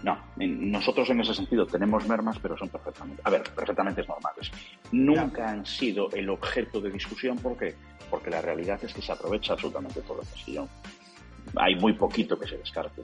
No, 0.02 0.18
nosotros 0.36 1.08
en 1.08 1.20
ese 1.20 1.34
sentido 1.34 1.66
tenemos 1.66 2.06
mermas, 2.06 2.38
pero 2.38 2.58
son 2.58 2.68
perfectamente, 2.68 3.22
a 3.24 3.30
ver, 3.30 3.42
perfectamente 3.54 4.04
normales. 4.06 4.50
Nunca 4.92 5.48
han 5.48 5.64
sido 5.64 6.10
el 6.12 6.28
objeto 6.28 6.78
de 6.80 6.90
discusión, 6.90 7.38
¿por 7.38 7.56
qué? 7.56 7.74
Porque 8.10 8.28
la 8.28 8.42
realidad 8.42 8.78
es 8.82 8.92
que 8.92 9.00
se 9.00 9.12
aprovecha 9.12 9.54
absolutamente 9.54 10.02
todo 10.02 10.20
el 10.20 10.28
mejillón 10.28 10.68
hay 11.56 11.76
muy 11.76 11.92
poquito 11.92 12.38
que 12.38 12.46
se 12.46 12.56
descarte. 12.56 13.02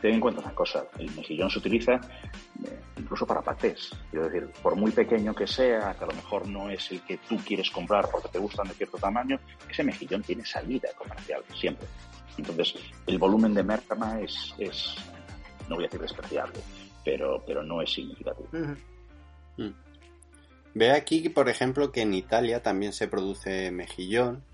Ten 0.00 0.14
en 0.14 0.20
cuenta 0.20 0.40
una 0.40 0.54
cosa, 0.54 0.86
el 0.98 1.10
mejillón 1.14 1.50
se 1.50 1.58
utiliza 1.58 1.94
eh, 1.94 2.80
incluso 2.96 3.26
para 3.26 3.42
patés. 3.42 3.90
Quiero 4.10 4.28
decir, 4.28 4.48
por 4.62 4.76
muy 4.76 4.90
pequeño 4.90 5.34
que 5.34 5.46
sea, 5.46 5.94
que 5.94 6.04
a 6.04 6.06
lo 6.06 6.14
mejor 6.14 6.46
no 6.48 6.70
es 6.70 6.90
el 6.92 7.00
que 7.02 7.18
tú 7.18 7.36
quieres 7.38 7.70
comprar 7.70 8.08
porque 8.10 8.28
te 8.28 8.38
gustan 8.38 8.68
de 8.68 8.74
cierto 8.74 8.98
tamaño, 8.98 9.38
ese 9.68 9.82
mejillón 9.84 10.22
tiene 10.22 10.44
salida 10.44 10.88
comercial, 10.96 11.42
siempre. 11.54 11.86
Entonces, 12.36 12.74
el 13.06 13.18
volumen 13.18 13.52
de 13.54 13.64
merma 13.64 14.20
es, 14.20 14.54
es 14.58 14.94
no 15.68 15.76
voy 15.76 15.84
a 15.84 15.88
decir 15.88 16.00
despreciable, 16.00 16.60
pero, 17.04 17.42
pero 17.46 17.62
no 17.62 17.82
es 17.82 17.92
significativo. 17.92 18.48
Mm. 19.56 19.70
Ve 20.74 20.92
aquí, 20.92 21.28
por 21.28 21.48
ejemplo, 21.48 21.90
que 21.90 22.02
en 22.02 22.14
Italia 22.14 22.62
también 22.62 22.92
se 22.92 23.08
produce 23.08 23.72
mejillón 23.72 24.44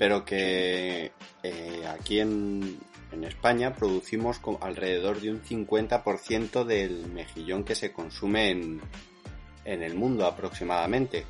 pero 0.00 0.24
que 0.24 1.12
eh, 1.42 1.86
aquí 1.86 2.20
en, 2.20 2.80
España 3.22 3.74
producimos 3.74 4.40
alrededor 4.62 5.20
de 5.20 5.30
un 5.30 5.42
50% 5.42 6.64
del 6.64 7.06
mejillón 7.12 7.64
que 7.64 7.74
se 7.74 7.92
consume 7.92 8.50
en, 8.50 8.80
el 9.66 9.94
mundo 9.94 10.24
aproximadamente. 10.24 11.26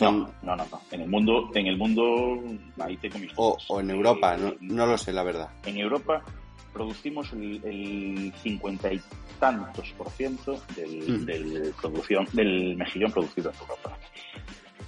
No, 0.00 0.28
no, 0.42 0.56
no, 0.56 0.66
En 0.90 1.02
el 1.02 1.08
mundo, 1.08 1.48
en 1.54 1.66
el 1.68 1.78
mundo, 1.78 2.42
ahí 2.80 2.96
tengo 2.96 3.20
mis 3.20 3.30
o, 3.36 3.56
o, 3.68 3.80
en 3.80 3.90
Europa, 3.90 4.36
no, 4.36 4.52
no, 4.60 4.84
lo 4.84 4.98
sé, 4.98 5.12
la 5.12 5.22
verdad. 5.22 5.48
En 5.64 5.76
Europa 5.76 6.24
producimos 6.72 7.32
el, 7.34 8.32
cincuenta 8.42 8.92
y 8.92 9.00
tantos 9.38 9.92
por 9.96 10.10
ciento 10.10 10.60
del, 10.74 11.24
del, 11.24 11.72
producción, 11.80 12.26
del 12.32 12.76
mejillón 12.76 13.12
producido 13.12 13.50
en 13.50 13.56
Europa. 13.60 13.96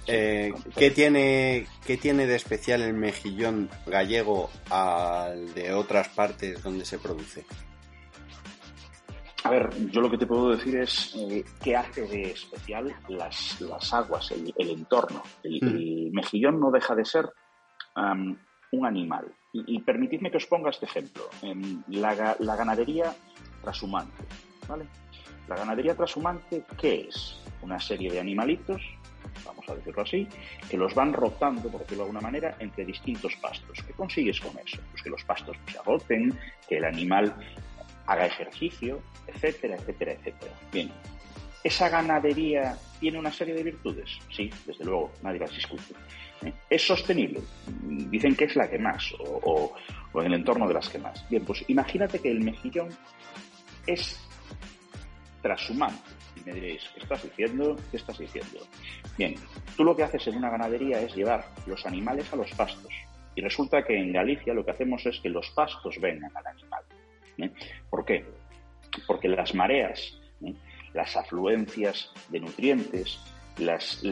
Eh, 0.07 0.53
¿qué, 0.75 0.91
tiene, 0.91 1.67
¿Qué 1.85 1.97
tiene 1.97 2.25
de 2.25 2.35
especial 2.35 2.81
el 2.81 2.93
mejillón 2.93 3.69
gallego 3.85 4.49
al 4.69 5.53
de 5.53 5.73
otras 5.73 6.09
partes 6.09 6.63
donde 6.63 6.85
se 6.85 6.97
produce? 6.97 7.45
A 9.43 9.51
ver, 9.51 9.69
yo 9.91 10.01
lo 10.01 10.09
que 10.09 10.17
te 10.17 10.25
puedo 10.25 10.49
decir 10.49 10.77
es 10.77 11.15
eh, 11.15 11.45
qué 11.63 11.75
hace 11.75 12.07
de 12.07 12.31
especial 12.31 12.93
las, 13.07 13.61
las 13.61 13.93
aguas, 13.93 14.31
el, 14.31 14.53
entorno. 14.57 15.23
El, 15.43 15.59
mm. 15.61 16.15
mejillón 16.15 16.59
no 16.59 16.71
deja 16.71 16.95
de 16.95 17.05
ser 17.05 17.29
un 18.71 18.85
animal. 18.85 19.33
Y, 19.51 19.79
permitidme 19.81 20.31
que 20.31 20.37
os 20.37 20.45
ponga 20.45 20.69
este 20.69 20.85
ejemplo. 20.85 21.23
la, 21.87 22.35
la 22.39 22.55
ganadería 22.55 23.13
trashumante. 23.61 24.23
¿vale? 24.67 24.85
La 25.47 25.55
ganadería 25.55 25.95
trashumante, 25.95 26.63
¿qué 26.77 27.07
es? 27.09 27.41
Una 27.61 27.79
serie 27.79 28.11
de 28.11 28.19
animalitos 28.19 28.81
vamos 29.45 29.67
a 29.69 29.75
decirlo 29.75 30.01
así, 30.01 30.27
que 30.69 30.77
los 30.77 30.93
van 30.93 31.13
rotando, 31.13 31.69
por 31.69 31.81
decirlo 31.81 32.03
de 32.03 32.09
alguna 32.09 32.21
manera, 32.21 32.55
entre 32.59 32.85
distintos 32.85 33.35
pastos. 33.37 33.79
¿Qué 33.85 33.93
consigues 33.93 34.39
con 34.39 34.57
eso? 34.59 34.79
Pues 34.91 35.03
que 35.03 35.09
los 35.09 35.23
pastos 35.23 35.57
se 35.71 35.77
agoten, 35.77 36.37
que 36.67 36.77
el 36.77 36.85
animal 36.85 37.35
haga 38.05 38.25
ejercicio, 38.25 39.01
etcétera, 39.27 39.75
etcétera, 39.75 40.13
etcétera. 40.13 40.51
Bien, 40.71 40.91
¿esa 41.63 41.89
ganadería 41.89 42.77
tiene 42.99 43.19
una 43.19 43.31
serie 43.31 43.53
de 43.53 43.63
virtudes? 43.63 44.09
Sí, 44.35 44.49
desde 44.65 44.85
luego, 44.85 45.11
nadie 45.21 45.39
las 45.39 45.53
discute. 45.53 45.93
¿Eh? 46.43 46.53
¿Es 46.69 46.85
sostenible? 46.85 47.41
Dicen 47.67 48.35
que 48.35 48.45
es 48.45 48.55
la 48.55 48.69
que 48.69 48.79
más, 48.79 49.13
o, 49.19 49.73
en 50.15 50.25
el 50.25 50.33
entorno 50.33 50.67
de 50.67 50.73
las 50.73 50.89
que 50.89 50.97
más. 50.97 51.27
Bien, 51.29 51.43
pues 51.45 51.63
imagínate 51.67 52.19
que 52.19 52.31
el 52.31 52.41
mejillón 52.41 52.89
es 53.85 54.19
trashumante 55.41 56.18
me 56.49 56.55
diréis, 56.55 56.89
¿qué 56.93 57.01
estás 57.01 57.23
diciendo? 57.23 57.75
¿Qué 57.91 57.97
estás 57.97 58.17
diciendo? 58.17 58.59
Bien, 59.17 59.35
tú 59.77 59.83
lo 59.83 59.95
que 59.95 60.03
haces 60.03 60.27
en 60.27 60.37
una 60.37 60.49
ganadería 60.49 60.99
es 61.01 61.15
llevar 61.15 61.45
los 61.65 61.85
animales 61.85 62.31
a 62.33 62.35
los 62.35 62.51
pastos. 62.51 62.91
Y 63.35 63.41
resulta 63.41 63.83
que 63.83 63.97
en 63.97 64.11
Galicia 64.11 64.53
lo 64.53 64.65
que 64.65 64.71
hacemos 64.71 65.05
es 65.05 65.19
que 65.19 65.29
los 65.29 65.49
pastos 65.51 65.99
vengan 66.01 66.31
al 66.35 66.47
animal. 66.47 66.83
¿eh? 67.37 67.51
¿Por 67.89 68.03
qué? 68.03 68.25
Porque 69.07 69.27
las 69.27 69.53
mareas, 69.53 70.19
¿eh? 70.43 70.53
las 70.93 71.15
afluencias 71.15 72.11
de 72.29 72.39
nutrientes, 72.39 73.19
las, 73.59 74.03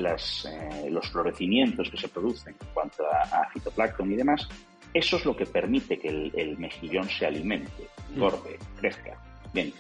eh, 0.46 0.90
los 0.90 1.10
florecimientos 1.10 1.90
que 1.90 1.98
se 1.98 2.08
producen 2.08 2.56
en 2.60 2.68
cuanto 2.74 3.04
a, 3.08 3.50
fitoplancton 3.52 4.12
y 4.12 4.16
demás, 4.16 4.48
eso 4.94 5.18
es 5.18 5.26
lo 5.26 5.36
que 5.36 5.46
permite 5.46 5.98
que 5.98 6.08
el, 6.08 6.58
mejillón 6.58 7.10
se 7.10 7.26
alimente, 7.26 7.88
engorde, 8.14 8.58
crezca. 8.78 9.20
Bien, 9.54 9.74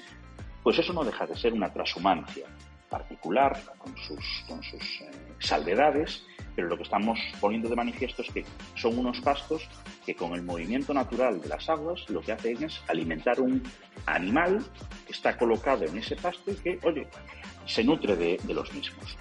pues 0.67 0.79
eso 0.79 0.91
no 0.91 1.05
deja 1.05 1.25
de 1.25 1.33
ser 1.33 1.53
una 1.53 1.71
transhumancia 1.71 2.45
particular, 2.89 3.57
con 3.77 3.95
sus, 3.95 4.43
con 4.49 4.61
sus 4.61 4.99
eh, 4.99 5.09
salvedades, 5.39 6.25
pero 6.57 6.67
lo 6.67 6.75
que 6.75 6.83
estamos 6.83 7.17
poniendo 7.39 7.69
de 7.69 7.77
manifiesto 7.77 8.21
es 8.21 8.29
que 8.33 8.45
son 8.75 8.99
unos 8.99 9.21
pastos 9.21 9.65
que 10.05 10.13
con 10.13 10.33
el 10.33 10.43
movimiento 10.43 10.93
natural 10.93 11.39
de 11.39 11.47
las 11.47 11.69
aguas 11.69 12.03
lo 12.09 12.19
que 12.19 12.33
hacen 12.33 12.61
es 12.61 12.81
alimentar 12.89 13.39
un 13.39 13.63
animal 14.07 14.61
que 15.05 15.13
está 15.13 15.37
colocado 15.37 15.85
en 15.85 15.99
ese 15.99 16.17
pasto 16.17 16.51
y 16.51 16.55
que, 16.55 16.79
oye, 16.83 17.07
se 17.65 17.85
nutre 17.85 18.17
de, 18.17 18.37
los 18.53 18.69
mismos. 18.73 19.17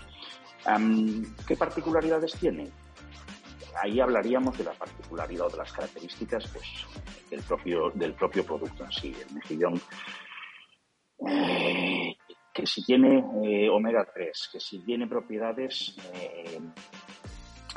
¿Qué 1.47 1.57
particularidades 1.57 2.33
tiene? 2.41 2.71
Ahí 3.85 4.01
hablaríamos 4.01 4.59
de 4.59 4.65
la 4.65 4.73
particularidad 4.73 5.47
o 5.47 5.51
de 5.51 5.59
las 5.59 5.73
características 5.73 6.49
pues, 6.49 6.67
del, 7.31 7.43
propio, 7.45 7.93
del 7.95 8.15
propio 8.15 8.45
producto 8.45 8.83
en 8.83 8.91
sí. 8.91 9.15
El 9.29 9.33
mejillón 9.33 9.81
que 11.19 12.67
si 12.67 12.83
tiene 12.85 13.23
eh, 13.45 13.69
omega 13.69 14.07
3, 14.15 14.49
que 14.53 14.61
si 14.61 14.79
tiene 14.79 15.07
propiedades, 15.07 15.95
eh, 16.15 16.59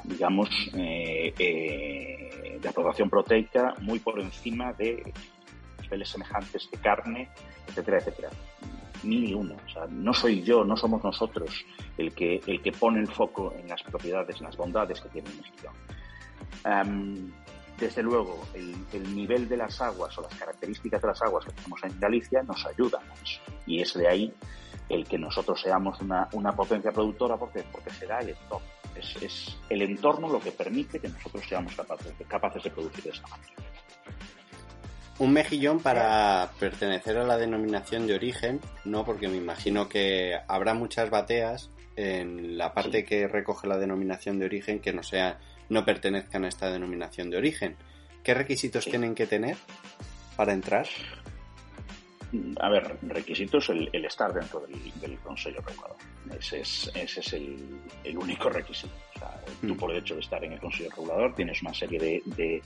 digamos, 0.06 0.50
eh, 0.74 2.58
de 2.62 2.70
aprobación 2.70 3.10
proteica 3.10 3.76
muy 3.82 4.00
por 4.00 4.20
encima 4.22 4.72
de 4.72 5.14
niveles 5.82 6.10
semejantes 6.10 6.70
de 6.72 6.78
carne, 6.78 7.30
etcétera, 7.68 7.98
etcétera. 7.98 8.30
mil 9.04 9.30
y 9.30 9.34
uno. 9.34 9.56
O 9.66 9.70
sea, 9.70 9.86
no 9.90 10.14
soy 10.14 10.44
yo, 10.44 10.64
no 10.64 10.78
somos 10.78 11.04
nosotros 11.04 11.66
el 11.98 12.14
que, 12.14 12.42
el 12.48 12.62
que 12.62 12.72
pone 12.72 13.02
el 13.02 13.08
foco 13.08 13.54
en 13.58 13.68
las 13.68 13.84
propiedades, 13.84 14.38
en 14.38 14.46
las 14.46 14.56
bondades 14.56 15.02
que 15.02 15.10
tiene 15.10 15.30
el 15.30 15.38
mejillón. 15.38 15.74
Desde 17.80 18.04
luego, 18.04 18.46
el, 18.54 19.16
nivel 19.16 19.48
de 19.48 19.58
las 19.58 19.80
aguas 19.82 20.18
o 20.18 20.22
las 20.22 20.36
características 20.36 21.02
de 21.02 21.08
las 21.08 21.22
aguas 21.22 21.46
que 21.46 21.52
tenemos 21.52 21.84
en 21.84 22.00
Galicia 22.00 22.44
nos 22.44 22.66
ayudan 22.66 23.02
a 23.10 23.14
eso. 23.14 23.42
Y 23.66 23.82
es 23.82 23.94
de 23.94 24.08
ahí 24.08 24.34
el 24.90 25.08
que 25.08 25.18
nosotros 25.18 25.62
seamos 25.62 26.00
una, 26.02 26.28
una 26.34 26.52
potencia 26.54 26.92
productora 26.92 27.38
porque, 27.38 27.64
porque 27.72 27.90
se 27.92 28.06
da 28.06 28.20
el 28.20 28.30
entorno. 28.30 28.68
Es, 28.96 29.16
es, 29.22 29.58
el 29.70 29.82
entorno 29.84 30.28
lo 30.28 30.40
que 30.40 30.52
permite 30.52 31.00
que 31.00 31.10
nosotros 31.10 31.44
seamos 31.48 31.76
capaces, 31.76 32.14
capaces 32.28 32.64
de 32.64 32.70
producir 32.72 33.04
de 33.04 33.10
esta 33.12 33.28
manera. 33.28 33.54
Un 35.20 35.34
mejillón 35.34 35.82
para 35.82 36.50
pertenecer 36.60 37.18
a 37.18 37.26
la 37.26 37.38
denominación 37.38 38.08
de 38.08 38.16
origen, 38.16 38.62
no, 38.86 39.04
porque 39.04 39.28
me 39.28 39.36
imagino 39.36 39.90
que 39.90 40.40
habrá 40.48 40.74
muchas 40.74 41.10
bateas 41.10 41.70
en 41.98 42.58
la 42.58 42.74
parte 42.74 43.04
que 43.04 43.28
recoge 43.28 43.68
la 43.68 43.78
denominación 43.78 44.40
de 44.40 44.46
origen 44.46 44.80
que 44.80 44.94
no 44.94 45.04
sea, 45.04 45.38
no 45.70 45.86
pertenezcan 45.86 46.46
a 46.46 46.48
esta 46.48 46.70
denominación 46.72 47.30
de 47.30 47.38
origen. 47.38 47.76
¿Qué 48.24 48.34
requisitos 48.34 48.86
tienen 48.86 49.16
que 49.16 49.28
tener 49.28 49.58
para 50.36 50.54
entrar? 50.54 50.88
A 52.60 52.70
ver, 52.70 52.98
requisitos 53.02 53.70
el, 53.70 53.90
estar 54.06 54.32
dentro 54.32 54.62
del, 54.62 55.18
Consejo 55.20 55.62
Regulador. 55.62 55.98
Ese 56.38 56.60
es, 56.60 56.92
ese 56.94 57.20
es 57.22 57.34
el, 57.34 58.18
único 58.18 58.50
requisito. 58.50 58.94
Tú, 59.62 59.74
mm. 59.74 59.78
por 59.78 59.92
el 59.92 59.98
hecho 59.98 60.14
de 60.14 60.22
estar 60.22 60.44
en 60.44 60.54
el 60.54 60.60
Consejo 60.60 60.92
Regulador, 60.92 61.34
tienes 61.34 61.62
una 61.64 61.74
serie 61.74 62.00
de, 62.00 62.62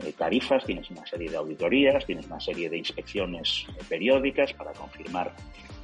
eh, 0.00 0.12
tarifas, 0.16 0.64
tienes 0.64 0.90
una 0.90 1.06
serie 1.06 1.30
de 1.30 1.36
auditorías, 1.36 2.06
tienes 2.06 2.26
una 2.26 2.40
serie 2.40 2.70
de 2.70 2.78
inspecciones 2.78 3.66
periódicas 3.88 4.54
para 4.54 4.72
confirmar 4.72 5.34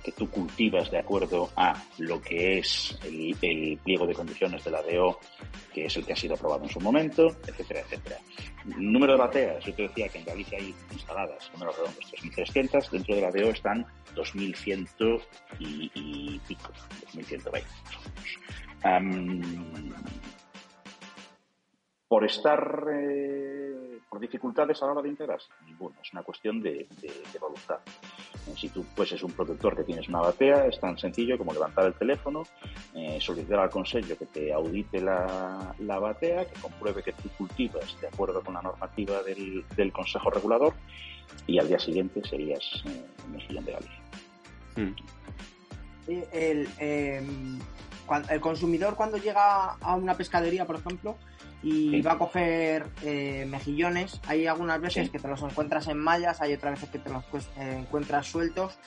que 0.02 0.12
tú 0.12 0.30
cultivas 0.30 0.90
de 0.90 0.98
acuerdo 0.98 1.50
a 1.56 1.74
lo 1.98 2.20
que 2.20 2.58
es 2.58 2.98
el, 3.04 3.78
pliego 3.82 4.06
de 4.06 4.14
condiciones 4.14 4.64
de 4.64 4.70
la 4.70 4.82
DO, 4.82 5.18
que 5.72 5.86
es 5.86 5.96
el 5.96 6.04
que 6.04 6.12
ha 6.12 6.16
sido 6.16 6.34
aprobado 6.34 6.64
en 6.64 6.70
su 6.70 6.80
momento, 6.80 7.28
etcétera, 7.46 7.80
etcétera. 7.80 8.18
Número 8.64 9.12
de 9.14 9.18
bateas, 9.18 9.64
yo 9.64 9.74
te 9.74 9.82
decía 9.82 10.08
que 10.08 10.18
en 10.18 10.24
Galicia 10.24 10.58
hay 10.58 10.74
instaladas, 10.92 11.50
números 11.52 11.76
redondos, 11.76 12.12
3.300, 12.12 12.90
dentro 12.90 13.14
de 13.14 13.20
la 13.20 13.30
DO 13.30 13.50
están 13.50 13.86
2.100 14.14 15.22
y, 15.58 15.90
y 15.94 16.38
pico, 16.46 16.72
2.120 17.14 17.64
por 22.10 22.24
estar 22.24 22.86
eh, 22.92 24.00
por 24.08 24.18
dificultades 24.18 24.82
a 24.82 24.86
la 24.86 24.92
hora 24.92 25.02
de 25.02 25.10
integrarse, 25.10 25.48
ninguna, 25.64 25.96
es 26.02 26.12
una 26.12 26.24
cuestión 26.24 26.60
de, 26.60 26.88
voluntad. 27.40 27.78
Eh, 28.46 28.54
si 28.58 28.68
tú 28.68 28.84
pues 28.94 29.12
es 29.12 29.22
un 29.22 29.32
productor 29.32 29.76
que 29.76 29.84
tienes 29.84 30.08
una 30.08 30.20
batea, 30.20 30.66
es 30.66 30.80
tan 30.80 30.98
sencillo 30.98 31.36
como 31.36 31.52
levantar 31.52 31.86
el 31.86 31.94
teléfono, 31.94 32.44
eh, 32.94 33.18
solicitar 33.20 33.58
al 33.58 33.70
consejo 33.70 34.16
que 34.18 34.26
te 34.26 34.52
audite 34.52 35.00
la, 35.00 35.74
batea, 35.78 36.46
que 36.46 36.60
compruebe 36.60 37.02
que 37.02 37.12
tú 37.12 37.28
cultivas 37.36 37.96
de 38.00 38.08
acuerdo 38.08 38.42
con 38.42 38.54
la 38.54 38.62
normativa 38.62 39.22
del, 39.22 39.64
Consejo 39.92 40.30
Regulador 40.30 40.74
y 41.46 41.58
al 41.58 41.68
día 41.68 41.78
siguiente 41.78 42.22
serías 42.28 42.64
un 43.26 43.32
mejillón 43.32 43.64
de 43.64 43.72
Galicia. 43.72 44.00
Hmm. 44.76 44.94
El, 46.32 46.68
em, 46.78 47.58
el 48.28 48.40
consumidor 48.40 48.94
cuando 48.94 49.16
llega 49.18 49.74
a 49.74 49.94
una 49.94 50.14
pescadería, 50.14 50.64
por 50.64 50.76
ejemplo, 50.76 51.16
y 51.62 52.00
va 52.00 52.12
a 52.12 52.18
coger 52.18 52.86
eh, 53.02 53.46
mejillones. 53.48 54.20
Hay 54.26 54.46
algunas 54.46 54.80
veces 54.80 55.10
que 55.10 55.18
te 55.18 55.28
los 55.28 55.42
encuentras 55.42 55.88
en 55.88 55.98
mallas, 55.98 56.40
hay 56.40 56.54
otras 56.54 56.74
veces 56.74 56.90
que 56.90 56.98
te 56.98 57.10
los 57.10 57.24
eh, 57.56 57.76
encuentras 57.78 58.26
sueltos. 58.26 58.78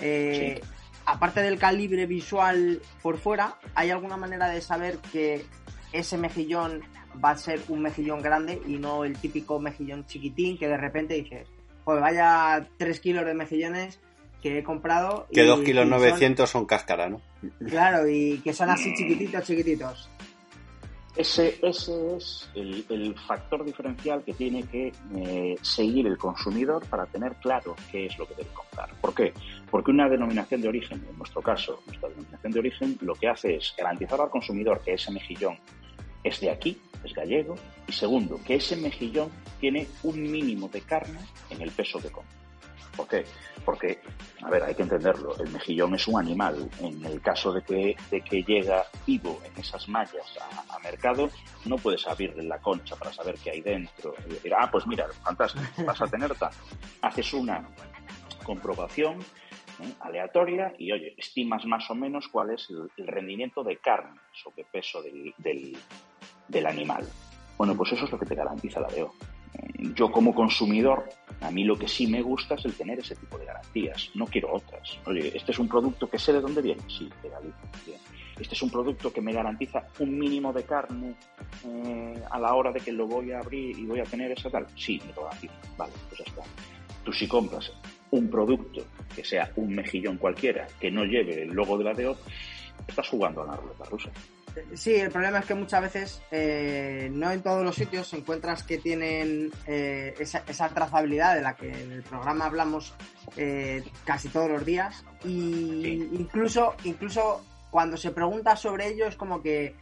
Eh, 0.00 0.60
aparte 1.06 1.42
del 1.42 1.58
calibre 1.58 2.06
visual 2.06 2.80
por 3.02 3.18
fuera, 3.18 3.56
¿hay 3.74 3.90
alguna 3.90 4.16
manera 4.16 4.48
de 4.48 4.60
saber 4.60 4.98
que 5.12 5.44
ese 5.92 6.18
mejillón 6.18 6.82
va 7.22 7.30
a 7.30 7.36
ser 7.36 7.60
un 7.68 7.82
mejillón 7.82 8.22
grande 8.22 8.62
y 8.66 8.76
no 8.76 9.04
el 9.04 9.18
típico 9.18 9.58
mejillón 9.58 10.06
chiquitín 10.06 10.56
que 10.56 10.68
de 10.68 10.76
repente 10.76 11.14
dices, 11.14 11.48
pues 11.84 12.00
vaya 12.00 12.68
3 12.76 13.00
kilos 13.00 13.26
de 13.26 13.34
mejillones 13.34 13.98
que 14.40 14.58
he 14.58 14.62
comprado. 14.62 15.26
Que 15.32 15.42
2 15.42 15.60
kilos 15.60 15.88
900 15.88 16.48
son... 16.48 16.60
son 16.60 16.66
cáscara, 16.66 17.08
¿no? 17.08 17.20
Claro, 17.66 18.08
y 18.08 18.38
que 18.44 18.52
son 18.52 18.70
así 18.70 18.94
chiquititos, 18.94 19.44
chiquititos. 19.44 20.08
Ese, 21.16 21.58
ese 21.62 22.16
es 22.16 22.48
el, 22.54 23.14
factor 23.26 23.64
diferencial 23.64 24.22
que 24.22 24.32
tiene 24.32 24.62
que 24.62 24.92
eh, 25.16 25.56
seguir 25.60 26.06
el 26.06 26.16
consumidor 26.16 26.86
para 26.86 27.04
tener 27.06 27.34
claro 27.36 27.74
qué 27.90 28.06
es 28.06 28.16
lo 28.16 28.26
que 28.26 28.34
debe 28.36 28.50
comprar. 28.50 28.90
¿Por 29.00 29.14
qué? 29.14 29.34
Porque 29.70 29.90
una 29.90 30.08
denominación 30.08 30.60
de 30.60 30.68
origen, 30.68 31.04
en 31.10 31.18
nuestro 31.18 31.42
caso, 31.42 31.82
nuestra 31.86 32.08
denominación 32.08 32.52
de 32.52 32.58
origen, 32.60 32.98
lo 33.00 33.14
que 33.14 33.28
hace 33.28 33.56
es 33.56 33.74
garantizar 33.76 34.20
al 34.20 34.30
consumidor 34.30 34.80
que 34.82 34.94
ese 34.94 35.10
mejillón 35.10 35.58
es 36.22 36.40
de 36.40 36.50
aquí, 36.50 36.80
es 37.04 37.12
gallego, 37.12 37.56
y 37.88 37.92
segundo, 37.92 38.40
que 38.46 38.54
ese 38.56 38.76
mejillón 38.76 39.30
tiene 39.58 39.88
un 40.04 40.22
mínimo 40.22 40.68
de 40.68 40.80
carne 40.82 41.18
en 41.50 41.60
el 41.60 41.70
peso 41.72 41.98
que 41.98 42.10
compra. 42.10 42.39
¿Por 42.96 43.08
qué? 43.08 43.24
Porque, 43.64 44.00
a 44.42 44.50
ver, 44.50 44.62
hay 44.62 44.74
que 44.74 44.82
entenderlo, 44.82 45.36
el 45.38 45.50
mejillón 45.50 45.94
es 45.94 46.06
un 46.08 46.18
animal. 46.18 46.68
En 46.80 47.04
el 47.04 47.20
caso 47.20 47.52
de 47.52 47.62
que, 47.62 47.96
de 48.10 48.20
que 48.22 48.42
llega 48.42 48.84
vivo 49.06 49.40
en 49.44 49.60
esas 49.60 49.88
mallas 49.88 50.36
a, 50.68 50.78
mercado, 50.80 51.28
no 51.66 51.76
puedes 51.76 52.06
abrirle 52.06 52.42
la 52.42 52.58
concha 52.58 52.96
para 52.96 53.12
saber 53.12 53.36
qué 53.42 53.50
hay 53.50 53.60
dentro 53.60 54.14
y 54.26 54.30
decir, 54.30 54.54
ah, 54.54 54.68
pues 54.70 54.86
mira, 54.86 55.06
fantástico, 55.22 55.64
vas 55.84 56.00
a 56.00 56.06
tener 56.06 56.34
tal. 56.34 56.50
Haces 57.02 57.34
una 57.34 57.68
comprobación 58.44 59.20
¿eh? 59.80 59.92
aleatoria 60.00 60.72
y, 60.78 60.90
oye, 60.90 61.14
estimas 61.18 61.66
más 61.66 61.90
o 61.90 61.94
menos 61.94 62.28
cuál 62.28 62.50
es 62.50 62.66
el, 62.70 63.06
rendimiento 63.06 63.62
de 63.62 63.76
carne 63.76 64.18
sobre 64.32 64.64
peso 64.64 65.02
del, 65.02 65.34
del, 65.36 65.76
del 66.48 66.66
animal. 66.66 67.06
Bueno, 67.58 67.76
pues 67.76 67.92
eso 67.92 68.06
es 68.06 68.10
lo 68.10 68.18
que 68.18 68.26
te 68.26 68.34
garantiza 68.34 68.80
la 68.80 68.88
DEO 68.88 69.12
yo 69.94 70.10
como 70.10 70.34
consumidor, 70.34 71.08
a 71.40 71.50
mí 71.50 71.64
lo 71.64 71.78
que 71.78 71.88
sí 71.88 72.06
me 72.06 72.22
gusta 72.22 72.54
es 72.54 72.64
el 72.66 72.74
tener 72.74 72.98
ese 72.98 73.16
tipo 73.16 73.38
de 73.38 73.46
garantías. 73.46 74.10
No 74.14 74.26
quiero 74.26 74.52
otras. 74.52 74.98
Oye, 75.06 75.32
este 75.34 75.52
es 75.52 75.58
un 75.58 75.68
producto 75.68 76.08
que 76.08 76.18
sé 76.18 76.32
de 76.32 76.40
dónde 76.40 76.60
viene. 76.60 76.82
Sí, 76.88 77.08
de 77.22 77.28
Galicia. 77.28 77.98
Este 78.38 78.54
es 78.54 78.62
un 78.62 78.70
producto 78.70 79.12
que 79.12 79.20
me 79.20 79.32
garantiza 79.32 79.86
un 79.98 80.18
mínimo 80.18 80.52
de 80.52 80.62
carne 80.64 81.14
eh, 81.64 82.22
a 82.30 82.38
la 82.38 82.54
hora 82.54 82.72
de 82.72 82.80
que 82.80 82.92
lo 82.92 83.06
voy 83.06 83.32
a 83.32 83.38
abrir 83.38 83.78
y 83.78 83.84
voy 83.84 84.00
a 84.00 84.04
tener 84.04 84.32
esa 84.32 84.50
tal. 84.50 84.66
Sí, 84.76 85.00
me 85.06 85.12
lo 85.14 85.24
garantiza. 85.24 85.54
Vale, 85.76 85.92
pues 86.08 86.18
ya 86.18 86.24
está. 86.24 86.42
Tú 87.04 87.12
si 87.12 87.26
compras 87.26 87.72
un 88.10 88.28
producto 88.28 88.82
que 89.14 89.24
sea 89.24 89.50
un 89.56 89.74
mejillón 89.74 90.16
cualquiera, 90.16 90.66
que 90.78 90.90
no 90.90 91.04
lleve 91.04 91.42
el 91.42 91.50
logo 91.50 91.78
de 91.78 91.84
la 91.84 91.94
DEO, 91.94 92.16
estás 92.86 93.08
jugando 93.08 93.42
a 93.42 93.46
la 93.46 93.56
ruleta 93.56 93.84
rusa. 93.84 94.10
Sí, 94.74 94.94
el 94.94 95.10
problema 95.10 95.40
es 95.40 95.46
que 95.46 95.54
muchas 95.54 95.82
veces, 95.82 96.22
eh, 96.30 97.08
no 97.12 97.30
en 97.30 97.42
todos 97.42 97.64
los 97.64 97.74
sitios, 97.74 98.12
encuentras 98.14 98.62
que 98.62 98.78
tienen 98.78 99.50
eh, 99.66 100.14
esa, 100.18 100.68
trazabilidad 100.68 101.34
de 101.34 101.42
la 101.42 101.56
que 101.56 101.68
en 101.70 101.92
el 101.92 102.02
programa 102.02 102.46
hablamos 102.46 102.94
eh, 103.36 103.84
casi 104.04 104.28
todos 104.28 104.50
los 104.50 104.64
días. 104.64 105.04
Y 105.24 106.08
incluso, 106.12 106.74
incluso 106.84 107.44
cuando 107.70 107.96
se 107.96 108.10
pregunta 108.10 108.56
sobre 108.56 108.88
ello 108.88 109.06
es 109.06 109.16
como 109.16 109.42
que, 109.42 109.74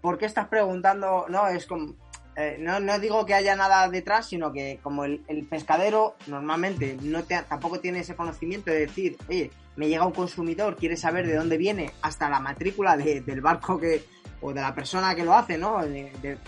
¿por 0.00 0.18
qué 0.18 0.26
estás 0.26 0.48
preguntando? 0.48 1.26
No, 1.28 1.48
es 1.48 1.66
como, 1.66 1.94
eh, 2.36 2.56
no, 2.60 2.80
no, 2.80 2.98
digo 2.98 3.24
que 3.24 3.32
haya 3.32 3.56
nada 3.56 3.88
detrás, 3.88 4.28
sino 4.28 4.52
que 4.52 4.78
como 4.82 5.04
el, 5.04 5.46
pescadero 5.48 6.16
normalmente 6.26 6.98
no 7.00 7.24
tampoco 7.24 7.80
tiene 7.80 8.00
ese 8.00 8.14
conocimiento 8.14 8.70
de 8.70 8.80
decir, 8.80 9.16
oye, 9.28 9.50
me 9.76 9.88
llega 9.88 10.06
un 10.06 10.12
consumidor, 10.12 10.76
quiere 10.76 10.96
saber 10.96 11.26
de 11.26 11.36
dónde 11.36 11.56
viene 11.56 11.92
hasta 12.02 12.28
la 12.28 12.40
matrícula 12.40 12.96
del 12.96 13.40
barco 13.40 13.78
que 13.78 14.04
o 14.40 14.52
de 14.52 14.60
la 14.60 14.74
persona 14.74 15.14
que 15.14 15.24
lo 15.24 15.34
hace, 15.34 15.56
¿no? 15.56 15.78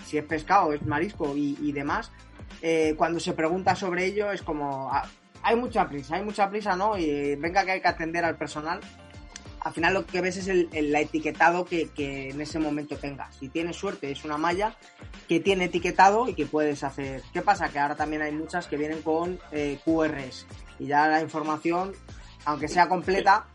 si 0.05 0.19
es 0.19 0.25
pescado, 0.25 0.73
es 0.73 0.85
marisco 0.85 1.35
y, 1.37 1.73
demás. 1.73 2.11
Eh, 2.63 2.95
cuando 2.97 3.21
se 3.21 3.35
pregunta 3.35 3.75
sobre 3.75 4.07
ello 4.07 4.33
es 4.33 4.43
como, 4.43 4.91
ah, 4.93 5.07
hay 5.43 5.57
mucha 5.57 5.89
prisa, 5.89 6.17
hay 6.17 6.25
mucha 6.25 6.49
prisa, 6.51 6.75
¿no? 6.77 6.99
Y 6.99 7.37
venga 7.37 7.65
que 7.65 7.73
hay 7.73 7.81
que 7.81 7.89
atender 7.89 8.25
al 8.25 8.37
personal 8.37 8.81
al 9.61 9.73
final 9.73 9.95
lo 9.95 10.07
que 10.07 10.21
ves 10.21 10.37
es 10.37 10.49
el, 10.49 10.95
etiquetado 10.97 11.65
que, 11.65 11.91
en 11.97 12.41
ese 12.41 12.59
momento 12.59 12.97
tengas. 12.97 13.35
Si 13.37 13.49
tienes 13.49 13.77
suerte, 13.77 14.11
es 14.11 14.25
una 14.25 14.39
malla 14.39 14.77
que 15.29 15.41
tiene 15.41 15.65
etiquetado 15.65 16.29
y 16.29 16.35
que 16.35 16.47
puedes 16.47 16.85
hacer. 16.85 17.23
¿Qué 17.33 17.43
pasa? 17.43 17.69
Que 17.69 17.79
ahora 17.79 17.97
también 17.97 18.23
hay 18.23 18.33
muchas 18.33 18.67
que 18.67 18.77
vienen 18.77 19.03
con 19.03 19.39
eh, 19.53 19.79
QRs 19.85 20.47
y 20.79 20.87
ya 20.87 21.09
la 21.09 21.21
información, 21.21 21.93
aunque 22.49 22.67
sea 22.67 22.89
completa, 22.89 23.47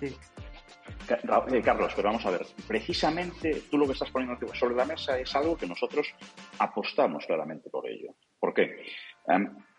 sí. 0.00 0.06
Eh, 0.06 1.62
Carlos, 1.62 1.92
pero 1.94 2.08
vamos 2.08 2.24
a 2.24 2.30
ver, 2.30 2.46
precisamente 2.66 3.64
tú 3.70 3.76
lo 3.76 3.86
que 3.86 3.92
estás 3.92 4.10
poniendo 4.10 4.54
sobre 4.54 4.74
la 4.74 4.86
mesa 4.86 5.18
es 5.18 5.34
algo 5.36 5.58
que 5.58 5.66
nosotros 5.66 6.06
apostamos 6.58 7.26
claramente 7.26 7.68
por 7.68 7.86
ello. 7.86 8.14
¿Por 8.40 8.54
qué? 8.54 8.86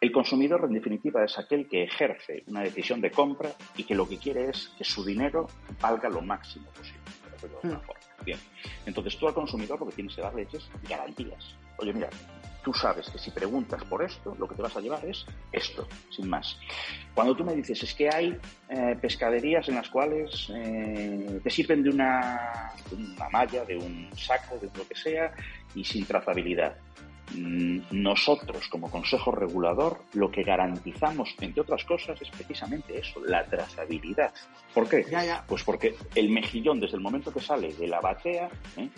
el 0.01 0.11
consumidor, 0.11 0.65
en 0.65 0.73
definitiva, 0.73 1.23
es 1.23 1.37
aquel 1.37 1.67
que 1.67 1.83
ejerce 1.83 2.43
una 2.47 2.61
decisión 2.61 2.99
de 2.99 3.11
compra 3.11 3.51
y 3.77 3.83
que 3.83 3.93
lo 3.93 4.07
que 4.07 4.17
quiere 4.17 4.49
es 4.49 4.71
que 4.75 4.83
su 4.83 5.05
dinero 5.05 5.47
valga 5.79 6.09
lo 6.09 6.21
máximo 6.21 6.67
posible, 6.71 6.99
de 7.41 7.47
alguna 7.47 7.77
hmm. 7.77 7.85
forma. 7.85 8.01
Bien, 8.23 8.39
entonces 8.87 9.17
tú 9.17 9.27
al 9.27 9.35
consumidor 9.35 9.79
lo 9.79 9.85
que 9.87 9.93
tienes 9.93 10.15
que 10.15 10.21
darle 10.21 10.47
es 10.51 10.69
garantías. 10.89 11.55
Oye, 11.77 11.93
mira, 11.93 12.09
tú 12.65 12.73
sabes 12.73 13.07
que 13.11 13.19
si 13.19 13.29
preguntas 13.29 13.83
por 13.83 14.03
esto, 14.03 14.35
lo 14.39 14.47
que 14.47 14.55
te 14.55 14.63
vas 14.63 14.75
a 14.75 14.81
llevar 14.81 15.05
es 15.05 15.23
esto, 15.51 15.87
sin 16.09 16.27
más. 16.27 16.57
Cuando 17.13 17.35
tú 17.35 17.45
me 17.45 17.53
dices, 17.53 17.83
es 17.83 17.93
que 17.93 18.09
hay 18.11 18.35
eh, 18.67 18.97
pescaderías 18.99 19.69
en 19.69 19.75
las 19.75 19.87
cuales 19.87 20.51
eh, 20.53 21.39
te 21.43 21.49
sirven 21.51 21.83
de 21.83 21.91
una, 21.91 22.71
de 22.89 22.95
una 22.95 23.29
malla, 23.29 23.63
de 23.63 23.77
un 23.77 24.09
saco, 24.17 24.57
de 24.57 24.67
lo 24.75 24.87
que 24.87 24.95
sea, 24.95 25.31
y 25.75 25.83
sin 25.83 26.05
trazabilidad. 26.05 26.75
Mm, 27.35 27.81
nosotros, 27.91 28.67
como 28.67 28.89
Consejo 28.89 29.31
Regulador, 29.31 30.01
lo 30.13 30.31
que 30.31 30.41
garantizamos, 30.41 31.35
entre 31.39 31.61
otras 31.61 31.83
cosas, 31.83 32.19
es 32.19 32.29
precisamente 32.31 32.97
eso, 32.97 33.23
la 33.23 33.45
trazabilidad. 33.45 34.33
¿Por 34.73 34.89
qué? 34.89 35.05
Pues 35.47 35.63
porque 35.63 35.95
el 36.15 36.29
mejillón, 36.29 36.79
desde 36.79 36.97
el 36.97 37.03
momento 37.03 37.31
que 37.31 37.41
sale 37.41 37.73
de 37.73 37.87
la 37.87 38.01
batea, 38.01 38.49
¿eh? 38.77 38.89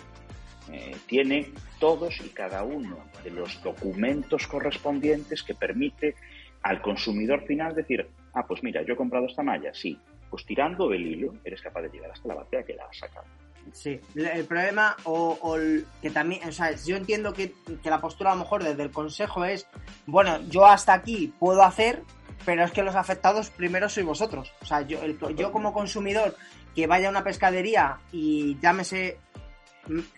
Eh, 0.71 0.95
tiene 1.05 1.51
todos 1.79 2.19
y 2.19 2.29
cada 2.29 2.63
uno 2.63 2.97
de 3.23 3.31
los 3.31 3.61
documentos 3.63 4.47
correspondientes 4.47 5.41
que 5.43 5.55
permite 5.55 6.15
al 6.63 6.81
consumidor 6.81 7.45
final 7.45 7.73
decir, 7.73 8.05
ah, 8.33 8.45
pues 8.45 8.63
mira, 8.63 8.81
yo 8.81 8.93
he 8.93 8.97
comprado 8.97 9.27
esta 9.27 9.43
malla, 9.43 9.73
sí, 9.73 9.97
pues 10.29 10.45
tirando 10.45 10.89
del 10.89 11.05
hilo 11.07 11.33
eres 11.43 11.61
capaz 11.61 11.83
de 11.83 11.89
llegar 11.89 12.11
hasta 12.11 12.27
la 12.27 12.35
batea 12.35 12.63
que 12.63 12.73
la 12.73 12.85
has 12.85 12.97
sacado. 12.97 13.25
Sí, 13.73 13.99
el 14.15 14.45
problema, 14.45 14.95
o, 15.03 15.57
que 16.01 16.09
también, 16.09 16.47
o 16.47 16.51
sea, 16.51 16.71
yo 16.75 16.95
entiendo 16.95 17.33
que, 17.33 17.53
la 17.83 17.99
postura 17.99 18.31
a 18.31 18.35
lo 18.35 18.41
mejor 18.41 18.63
desde 18.63 18.83
el 18.83 18.91
consejo 18.91 19.43
es, 19.45 19.67
bueno, 20.05 20.39
yo 20.49 20.65
hasta 20.65 20.93
aquí 20.93 21.33
puedo 21.37 21.63
hacer, 21.63 22.01
pero 22.45 22.63
es 22.63 22.71
que 22.71 22.83
los 22.83 22.95
afectados 22.95 23.49
primero 23.49 23.89
sois 23.89 24.05
vosotros. 24.05 24.53
O 24.61 24.65
sea, 24.65 24.81
yo, 24.81 24.99
yo 25.35 25.51
como 25.51 25.73
consumidor 25.73 26.35
que 26.75 26.87
vaya 26.87 27.07
a 27.07 27.11
una 27.11 27.23
pescadería 27.23 27.97
y 28.11 28.57
llámese 28.61 29.17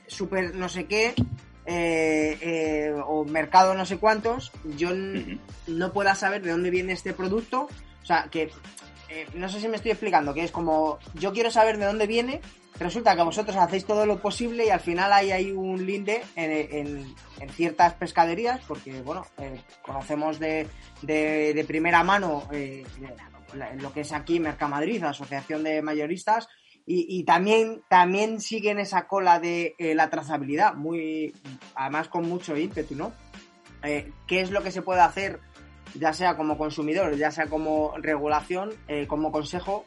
super 0.07 0.55
no 0.55 0.69
sé 0.69 0.85
qué, 0.85 1.13
eh, 1.65 2.37
eh, 2.41 2.93
o 3.05 3.25
mercado 3.25 3.73
no 3.73 3.85
sé 3.85 3.97
cuántos, 3.97 4.51
yo 4.77 4.89
no 5.67 5.93
pueda 5.93 6.15
saber 6.15 6.41
de 6.41 6.51
dónde 6.51 6.69
viene 6.69 6.93
este 6.93 7.13
producto. 7.13 7.67
O 8.01 8.05
sea, 8.05 8.27
que 8.31 8.49
eh, 9.09 9.27
no 9.33 9.49
sé 9.49 9.59
si 9.59 9.67
me 9.67 9.75
estoy 9.75 9.91
explicando, 9.91 10.33
que 10.33 10.43
es 10.43 10.51
como 10.51 10.99
yo 11.15 11.33
quiero 11.33 11.49
saber 11.49 11.77
de 11.77 11.85
dónde 11.85 12.05
viene, 12.05 12.41
resulta 12.79 13.15
que 13.15 13.23
vosotros 13.23 13.57
hacéis 13.57 13.85
todo 13.85 14.05
lo 14.05 14.19
posible 14.19 14.67
y 14.67 14.69
al 14.69 14.79
final 14.79 15.11
hay, 15.11 15.31
hay 15.31 15.51
un 15.51 15.85
linde 15.85 16.21
en, 16.35 17.15
ciertas 17.53 17.93
pescaderías, 17.95 18.61
porque 18.67 19.01
bueno, 19.01 19.25
eh, 19.39 19.61
conocemos 19.81 20.39
de, 20.39 20.67
de, 21.01 21.65
primera 21.67 22.03
mano 22.03 22.47
eh, 22.51 22.85
lo 23.77 23.91
que 23.91 24.01
es 24.01 24.11
aquí 24.13 24.39
Mercamadrid, 24.39 25.03
Asociación 25.03 25.63
de 25.63 25.81
Mayoristas, 25.81 26.47
y, 26.85 27.23
también, 27.23 27.83
también 27.87 28.41
siguen 28.41 28.79
esa 28.79 29.07
cola 29.07 29.39
de 29.39 29.75
eh, 29.77 29.93
la 29.93 30.09
trazabilidad, 30.09 30.73
muy, 30.73 31.33
además 31.75 32.07
con 32.07 32.27
mucho 32.27 32.57
ímpetu, 32.57 32.95
¿no? 32.95 33.13
¿Qué 33.81 34.41
es 34.41 34.51
lo 34.51 34.63
que 34.63 34.71
se 34.71 34.81
puede 34.81 35.01
hacer? 35.01 35.39
ya 35.95 36.13
sea 36.13 36.37
como 36.37 36.55
consumidor, 36.55 37.15
ya 37.15 37.31
sea 37.31 37.47
como 37.47 37.95
regulación, 37.97 38.71
como 39.07 39.31
consejo, 39.31 39.85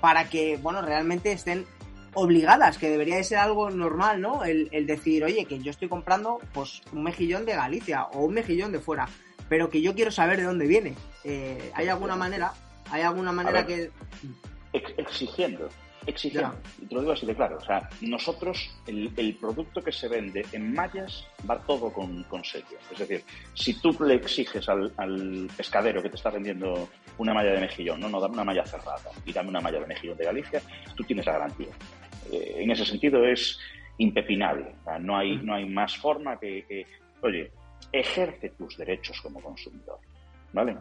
para 0.00 0.30
que, 0.30 0.56
bueno, 0.56 0.80
realmente 0.80 1.32
estén 1.32 1.66
obligadas, 2.14 2.78
que 2.78 2.90
debería 2.90 3.16
de 3.16 3.24
ser 3.24 3.38
algo 3.38 3.70
normal, 3.70 4.20
¿no? 4.20 4.44
El, 4.44 4.86
decir, 4.86 5.24
oye, 5.24 5.44
que 5.44 5.60
yo 5.60 5.70
estoy 5.70 5.88
comprando 5.88 6.38
pues 6.52 6.82
un 6.92 7.02
mejillón 7.02 7.44
de 7.44 7.54
Galicia 7.54 8.04
o 8.04 8.24
un 8.24 8.34
mejillón 8.34 8.72
de 8.72 8.80
fuera, 8.80 9.08
pero 9.48 9.70
que 9.70 9.80
yo 9.82 9.94
quiero 9.94 10.10
saber 10.10 10.38
de 10.38 10.44
dónde 10.44 10.66
viene. 10.66 10.94
Eh, 11.24 11.70
¿Hay 11.74 11.88
alguna 11.88 12.16
manera? 12.16 12.52
¿Hay 12.90 13.02
alguna 13.02 13.32
manera 13.32 13.66
que...? 13.66 13.90
exigiendo, 14.72 15.68
exigiendo. 16.06 16.54
Y 16.80 16.86
te 16.86 16.94
lo 16.94 17.00
digo 17.00 17.12
así 17.12 17.26
de 17.26 17.34
claro. 17.34 17.58
O 17.58 17.64
sea, 17.64 17.88
nosotros, 18.00 18.70
el, 18.86 19.36
producto 19.40 19.82
que 19.82 19.92
se 19.92 20.08
vende 20.08 20.44
en 20.52 20.72
mallas 20.74 21.26
va 21.48 21.58
todo 21.60 21.92
con, 21.92 22.22
con 22.24 22.44
sello. 22.44 22.78
Es 22.90 22.98
decir, 22.98 23.22
si 23.54 23.74
tú 23.80 23.96
le 24.04 24.14
exiges 24.14 24.68
al, 24.68 24.92
al, 24.96 25.48
pescadero 25.56 26.02
que 26.02 26.10
te 26.10 26.16
está 26.16 26.30
vendiendo 26.30 26.88
una 27.18 27.34
malla 27.34 27.52
de 27.52 27.60
mejillón, 27.60 28.00
no, 28.00 28.08
no, 28.08 28.20
dame 28.20 28.34
una 28.34 28.44
malla 28.44 28.66
cerrada 28.66 29.10
y 29.24 29.32
dame 29.32 29.48
una 29.48 29.60
malla 29.60 29.80
de 29.80 29.86
mejillón 29.86 30.16
de 30.16 30.24
Galicia, 30.24 30.62
tú 30.96 31.04
tienes 31.04 31.26
la 31.26 31.32
garantía. 31.32 31.68
Eh, 32.32 32.56
en 32.58 32.70
ese 32.70 32.84
sentido 32.84 33.24
es 33.24 33.58
impepinable. 33.98 34.74
no, 35.00 35.16
hay, 35.16 35.36
no 35.36 35.54
hay 35.54 35.66
más 35.66 35.96
forma 35.96 36.38
que, 36.38 36.86
oye, 37.22 37.50
ejerce 37.92 38.50
tus 38.50 38.76
derechos 38.76 39.20
como 39.20 39.40
consumidor. 39.40 39.98
¿Vale? 40.52 40.76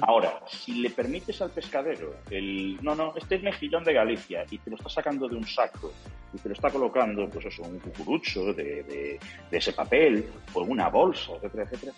Ahora, 0.00 0.40
si 0.46 0.80
le 0.80 0.90
permites 0.90 1.40
al 1.42 1.50
pescadero 1.50 2.14
el, 2.30 2.78
no, 2.82 2.94
no, 2.94 3.14
este 3.16 3.36
es 3.36 3.42
mejillón 3.42 3.84
de 3.84 3.92
Galicia 3.92 4.44
y 4.50 4.58
te 4.58 4.70
lo 4.70 4.76
está 4.76 4.88
sacando 4.88 5.28
de 5.28 5.36
un 5.36 5.46
saco 5.46 5.92
y 6.32 6.38
te 6.38 6.48
lo 6.48 6.54
está 6.54 6.70
colocando, 6.70 7.28
pues 7.28 7.46
eso, 7.46 7.62
un 7.62 7.78
cucurucho 7.78 8.52
de, 8.54 8.82
de, 8.82 9.18
ese 9.50 9.72
papel 9.72 10.26
o 10.54 10.64
en 10.64 10.70
una 10.70 10.88
bolsa, 10.88 11.32
etcétera, 11.34 11.64
etcétera, 11.64 11.92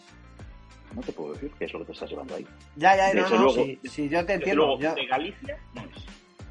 no 0.95 1.03
te 1.03 1.13
puedo 1.13 1.35
decir 1.35 1.51
qué 1.59 1.67
es 1.67 1.73
lo 1.73 1.81
que 1.81 1.85
te 1.87 1.93
estás 1.93 2.11
llevando 2.11 2.35
ahí. 2.35 2.47
Ya, 2.77 2.97
ya, 2.97 3.15
no, 3.15 3.29
no, 3.29 3.51
sí, 3.51 4.09
yo 4.09 4.25
te 4.25 4.35
entiendo. 4.35 4.77
De 4.77 5.07
Galicia 5.07 5.59
no 5.75 5.83
es. 5.83 6.05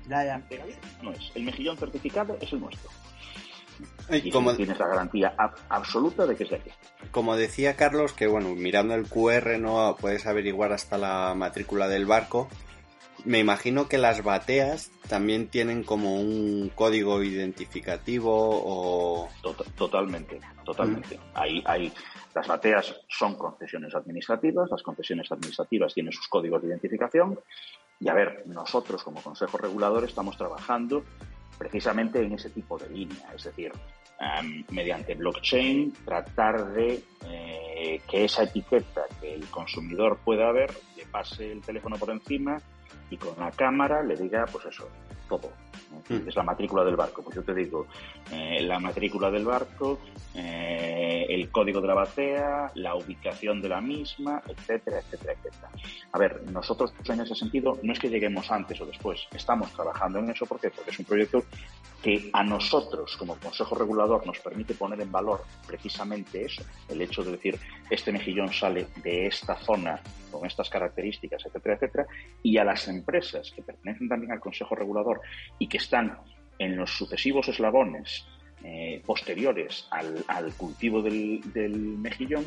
Ya, 0.08 0.24
ya. 0.24 0.42
no 1.02 1.12
es. 1.12 1.32
El 1.36 1.44
mejillón 1.44 1.78
certificado 1.78 2.38
es 2.40 2.54
el 2.54 2.62
nuestro. 2.62 2.90
Y, 4.10 4.32
como... 4.32 4.56
tienes 4.56 4.80
la 4.80 4.88
garantía 4.88 5.36
absoluta 5.70 6.26
de 6.26 6.36
que 6.36 6.44
es 6.44 6.50
de 6.50 6.56
aquí. 6.58 6.72
Como 7.12 7.36
decía 7.36 7.76
Carlos, 7.76 8.14
que 8.14 8.28
bueno, 8.28 8.56
mirando 8.56 8.96
el 8.96 9.08
QR 9.08 9.60
no 9.60 9.96
puedes 10.00 10.26
averiguar 10.26 10.72
hasta 10.74 10.98
la 10.98 11.34
matrícula 11.36 11.88
del 11.88 12.06
barco. 12.06 12.48
Me 13.26 13.40
imagino 13.40 13.90
que 13.90 13.98
las 13.98 14.24
bateas 14.24 14.92
también 15.10 15.48
tienen 15.48 15.84
como 15.84 16.16
un 16.16 16.72
código 16.74 17.22
identificativo 17.24 18.32
o... 18.32 19.30
totalmente, 19.76 20.40
totalmente. 20.64 21.20
Ahí, 21.34 21.62
hay, 21.66 21.92
las 22.34 22.48
bateas 22.48 22.96
son 23.10 23.36
concesiones 23.36 23.94
administrativas, 23.96 24.70
las 24.70 24.84
concesiones 24.84 25.32
administrativas 25.32 25.94
tienen 25.94 26.14
sus 26.14 26.28
códigos 26.28 26.62
de 26.62 26.70
identificación 26.70 27.40
y 28.00 28.10
a 28.10 28.14
ver, 28.14 28.44
nosotros 28.46 29.04
como 29.04 29.22
Consejo 29.22 29.58
Regulador 29.58 30.04
estamos 30.04 30.38
trabajando 30.38 31.04
precisamente 31.58 32.22
en 32.22 32.34
ese 32.34 32.50
tipo 32.50 32.78
de 32.78 32.90
línea, 32.90 33.32
es 33.36 33.44
decir, 33.44 33.72
em, 34.20 34.64
mediante 34.72 35.16
blockchain 35.16 35.94
tratar 36.06 36.74
de 36.74 37.04
eh, 37.26 38.02
que 38.10 38.26
esa 38.26 38.44
etiqueta 38.44 39.04
que 39.20 39.34
el 39.34 39.46
consumidor 39.48 40.20
pueda 40.24 40.52
ver 40.52 40.72
le 40.96 41.06
pase 41.06 41.52
el 41.52 41.62
teléfono 41.62 41.98
por 41.98 42.10
encima 42.10 42.62
y 43.10 43.18
con 43.18 43.40
la 43.40 43.52
cámara 43.52 44.04
le 44.04 44.16
diga, 44.16 44.46
pues 44.52 44.66
eso, 44.66 44.90
todo. 45.30 45.52
Es 46.10 46.36
la 46.36 46.44
matrícula 46.44 46.84
del 46.84 46.96
barco. 46.96 47.22
Pues 47.22 47.36
yo 47.36 47.44
te 47.44 47.54
digo, 47.54 47.88
eh, 48.32 48.62
la 48.62 48.80
matrícula 48.80 49.30
del 49.30 49.46
barco, 49.46 50.00
eh, 50.36 51.26
el 51.30 51.50
código 51.50 51.82
de 51.82 51.88
la 51.88 51.94
batea, 51.94 52.72
la 52.76 52.96
ubicación 52.96 53.62
de 53.62 53.70
la 53.70 53.82
misma, 53.82 54.42
etcétera, 54.48 55.00
etcétera, 55.00 55.34
etcétera. 55.34 55.70
A 56.12 56.18
ver, 56.18 56.44
nosotros 56.52 56.94
en 57.08 57.22
ese 57.22 57.36
sentido 57.36 57.78
no 57.84 57.94
es 57.94 58.00
que 58.00 58.10
lleguemos 58.10 58.50
antes 58.52 58.80
o 58.82 58.86
después, 58.86 59.28
estamos 59.34 59.72
trabajando 59.74 60.20
en 60.20 60.30
eso 60.30 60.46
porque, 60.46 60.70
porque 60.70 60.92
es 60.92 61.00
un 61.00 61.06
proyecto 61.06 61.44
que 62.02 62.30
a 62.32 62.44
nosotros 62.44 63.18
como 63.18 63.36
Consejo 63.38 63.76
Regulador 63.76 64.26
nos 64.26 64.40
permite 64.40 64.74
poner 64.76 65.02
en 65.02 65.12
valor 65.12 65.44
precisamente 65.66 66.46
eso, 66.46 66.64
el 66.90 67.02
hecho 67.02 67.24
de 67.24 67.32
decir 67.32 67.60
este 67.90 68.12
mejillón 68.12 68.54
sale 68.54 68.88
de 69.04 69.28
esta 69.28 69.56
zona 69.58 70.00
con 70.32 70.46
estas 70.46 70.70
características, 70.70 71.46
etcétera, 71.46 71.76
etcétera, 71.76 72.06
y 72.44 72.58
a 72.58 72.64
las 72.64 72.88
empresas 72.88 73.52
que 73.52 73.64
pertenecen 73.64 74.10
también 74.10 74.32
al 74.32 74.40
Consejo 74.40 74.76
Regulador 74.76 75.22
y 75.58 75.68
que 75.68 75.77
están 75.78 76.18
en 76.60 76.76
los 76.76 76.92
sucesivos 76.92 77.48
eslabones 77.48 78.26
eh, 78.64 79.02
posteriores 79.06 79.88
al, 79.92 80.54
cultivo 80.56 81.02
del, 81.02 81.42
mejillón, 82.00 82.46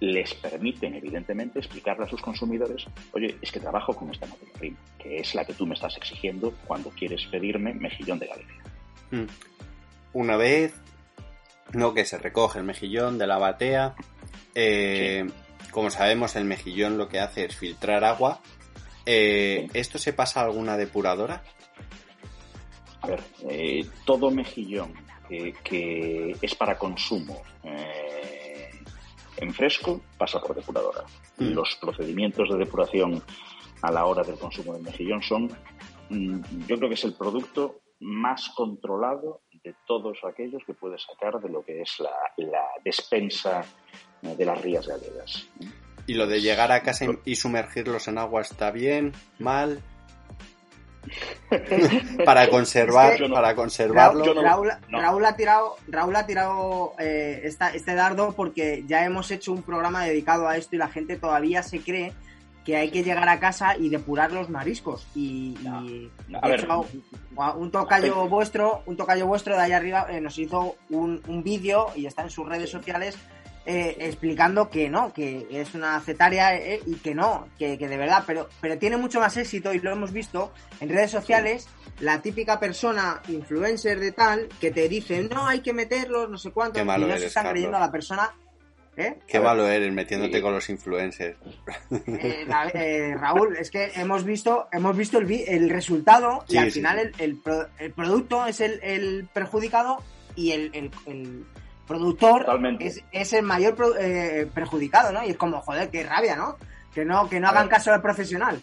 les 0.00 0.34
permiten, 0.34 0.94
evidentemente, 0.94 1.58
explicarle 1.58 2.04
a 2.04 2.08
sus 2.08 2.20
consumidores, 2.20 2.86
oye, 3.12 3.36
es 3.40 3.50
que 3.50 3.60
trabajo 3.60 3.94
con 3.94 4.10
esta 4.10 4.26
materia 4.26 4.54
prima, 4.58 4.78
que 4.98 5.18
es 5.18 5.34
la 5.34 5.44
que 5.44 5.54
tú 5.54 5.66
me 5.66 5.74
estás 5.74 5.96
exigiendo 5.96 6.54
cuando 6.66 6.90
quieres 6.90 7.24
pedirme 7.26 7.74
mejillón 7.74 8.18
de 8.18 8.26
Galicia. 8.26 8.62
Mm. 9.10 9.26
Una 10.12 10.36
vez, 10.36 10.74
no 11.72 11.94
que 11.94 12.04
se 12.04 12.18
recoge 12.18 12.58
el 12.58 12.64
mejillón 12.64 13.18
de 13.18 13.26
la 13.26 13.38
batea, 13.38 13.94
eh, 14.54 15.26
como 15.70 15.90
sabemos, 15.90 16.34
el 16.36 16.44
mejillón 16.44 16.98
lo 16.98 17.08
que 17.08 17.20
hace 17.20 17.44
es 17.44 17.56
filtrar 17.56 18.04
agua. 18.04 18.40
Eh, 19.06 19.68
¿Esto 19.74 19.98
se 19.98 20.12
pasa 20.12 20.40
a 20.40 20.44
alguna 20.44 20.76
depuradora? 20.76 21.42
Ver, 23.08 23.20
eh, 23.48 23.86
todo 24.04 24.30
mejillón 24.30 24.92
que, 25.28 26.36
es 26.40 26.54
para 26.54 26.78
consumo 26.78 27.42
eh, 27.62 28.70
en 29.38 29.54
fresco 29.54 30.02
pasa 30.16 30.40
por 30.40 30.54
depuradora. 30.54 31.04
Mm. 31.38 31.52
Los 31.52 31.76
procedimientos 31.80 32.48
de 32.50 32.58
depuración 32.58 33.22
a 33.82 33.90
la 33.92 34.04
hora 34.04 34.22
del 34.22 34.38
consumo 34.38 34.74
del 34.74 34.82
mejillón 34.82 35.22
son, 35.22 35.50
mm, 36.10 36.66
yo 36.66 36.76
creo 36.76 36.88
que 36.88 36.94
es 36.94 37.04
el 37.04 37.14
producto 37.14 37.80
más 38.00 38.50
controlado 38.50 39.40
de 39.64 39.74
todos 39.86 40.18
aquellos 40.24 40.62
que 40.66 40.74
puedes 40.74 41.02
sacar 41.02 41.40
de 41.40 41.48
lo 41.48 41.64
que 41.64 41.82
es 41.82 41.98
la, 41.98 42.10
despensa 42.84 43.64
eh, 44.22 44.34
de 44.36 44.44
las 44.44 44.60
rías 44.60 44.86
gallegas. 44.86 45.48
¿Y 46.06 46.14
lo 46.14 46.26
de 46.26 46.40
llegar 46.40 46.72
a 46.72 46.82
casa 46.82 47.06
y 47.24 47.36
sumergirlos 47.36 48.08
en 48.08 48.18
agua 48.18 48.40
está 48.40 48.70
bien? 48.70 49.12
¿Mal? 49.38 49.82
para 52.24 52.48
conservar, 52.48 53.18
para 53.32 53.54
conservarlo. 53.54 54.34
Raúl, 54.88 55.24
ha 55.24 55.36
tirado, 55.36 55.76
Raúl 55.86 56.16
ha 56.16 56.26
tirado 56.26 56.94
eh, 56.98 57.42
este 57.44 57.94
dardo 57.94 58.32
porque 58.32 58.84
ya 58.86 59.04
hemos 59.04 59.30
hecho 59.30 59.52
un 59.52 59.62
programa 59.62 60.04
dedicado 60.04 60.48
a 60.48 60.56
esto 60.56 60.76
y 60.76 60.78
la 60.78 60.88
gente 60.88 61.16
todavía 61.16 61.62
se 61.62 61.80
cree 61.80 62.12
que 62.64 62.76
hay 62.76 62.90
que 62.90 63.02
llegar 63.02 63.26
a 63.30 63.40
casa 63.40 63.78
y 63.78 63.88
depurar 63.88 64.30
los 64.30 64.50
mariscos. 64.50 65.06
Y, 65.14 65.56
un 67.56 67.70
tocayo 67.70 68.28
vuestro, 68.28 68.82
un 68.84 68.96
tocayo 68.96 69.26
vuestro 69.26 69.56
de 69.56 69.62
ahí 69.62 69.72
arriba 69.72 70.06
eh, 70.10 70.20
nos 70.20 70.38
hizo 70.38 70.76
un, 70.90 71.22
un 71.28 71.42
vídeo 71.42 71.86
y 71.96 72.04
está 72.04 72.22
en 72.22 72.30
sus 72.30 72.46
redes 72.46 72.68
sociales 72.68 73.16
eh, 73.70 73.98
explicando 74.00 74.70
que 74.70 74.88
no, 74.88 75.12
que 75.12 75.46
es 75.50 75.74
una 75.74 76.00
cetaria 76.00 76.56
eh, 76.56 76.80
y 76.86 76.94
que 76.94 77.14
no, 77.14 77.48
que, 77.58 77.76
de 77.76 77.96
verdad, 77.98 78.24
pero, 78.26 78.48
pero 78.62 78.78
tiene 78.78 78.96
mucho 78.96 79.20
más 79.20 79.36
éxito 79.36 79.74
y 79.74 79.78
lo 79.80 79.92
hemos 79.92 80.10
visto 80.10 80.54
en 80.80 80.88
redes 80.88 81.10
sociales, 81.10 81.68
la 82.00 82.22
típica 82.22 82.58
persona 82.58 83.20
influencer 83.28 84.00
de 84.00 84.12
tal 84.12 84.48
que 84.58 84.70
te 84.70 84.88
dice, 84.88 85.22
no, 85.22 85.46
hay 85.46 85.60
que 85.60 85.74
meterlos, 85.74 86.30
no 86.30 86.38
sé 86.38 86.50
cuánto, 86.50 86.80
y 86.80 86.84
no 86.86 87.18
se 87.18 87.26
están 87.26 87.50
creyendo 87.50 87.76
a 87.76 87.80
la 87.80 87.92
persona. 87.92 88.30
¿eh? 88.96 89.18
Qué 89.26 89.38
malo 89.38 89.68
eres 89.68 89.92
metiéndote 89.92 90.40
con 90.40 90.54
los 90.54 90.66
influencers. 90.70 91.36
Raúl, 93.20 93.54
es 93.58 93.70
que 93.70 93.92
hemos 93.96 94.24
visto, 94.24 94.68
hemos 94.72 94.96
visto 94.96 95.18
el, 95.18 95.30
el 95.46 95.68
resultado 95.68 96.42
y 96.48 96.56
al 96.56 96.72
final 96.72 97.12
el, 97.18 97.38
el, 97.78 97.92
producto 97.92 98.46
es 98.46 98.62
el, 98.62 99.28
perjudicado 99.34 100.02
y 100.34 100.52
el, 100.52 100.90
productor 101.88 102.46
es, 103.10 103.32
el 103.32 103.42
mayor 103.42 103.76
eh, 103.98 104.48
perjudicado, 104.54 105.10
¿no? 105.10 105.24
Y 105.24 105.30
es 105.30 105.36
como, 105.36 105.60
joder, 105.60 105.90
qué 105.90 106.04
rabia, 106.04 106.36
¿no? 106.36 106.56
Que 106.94 107.04
no, 107.04 107.28
que 107.28 107.40
no 107.40 107.48
hagan 107.48 107.68
caso 107.68 107.92
al 107.92 108.02
profesional. 108.02 108.62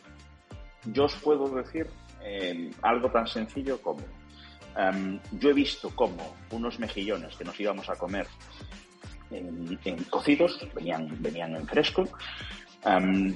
Yo 0.85 1.05
os 1.05 1.15
puedo 1.15 1.49
decir 1.49 1.89
eh, 2.23 2.71
algo 2.81 3.09
tan 3.09 3.27
sencillo 3.27 3.81
como, 3.81 4.01
em, 4.77 5.19
yo 5.33 5.49
he 5.49 5.53
visto 5.53 5.89
como 5.95 6.35
unos 6.51 6.79
mejillones 6.79 7.35
que 7.35 7.43
nos 7.43 7.59
íbamos 7.59 7.89
a 7.89 7.95
comer 7.95 8.27
en, 9.31 10.03
cocidos, 10.09 10.67
venían, 10.75 11.09
venían 11.19 11.55
en 11.55 11.67
fresco, 11.67 12.07
em, 12.83 13.33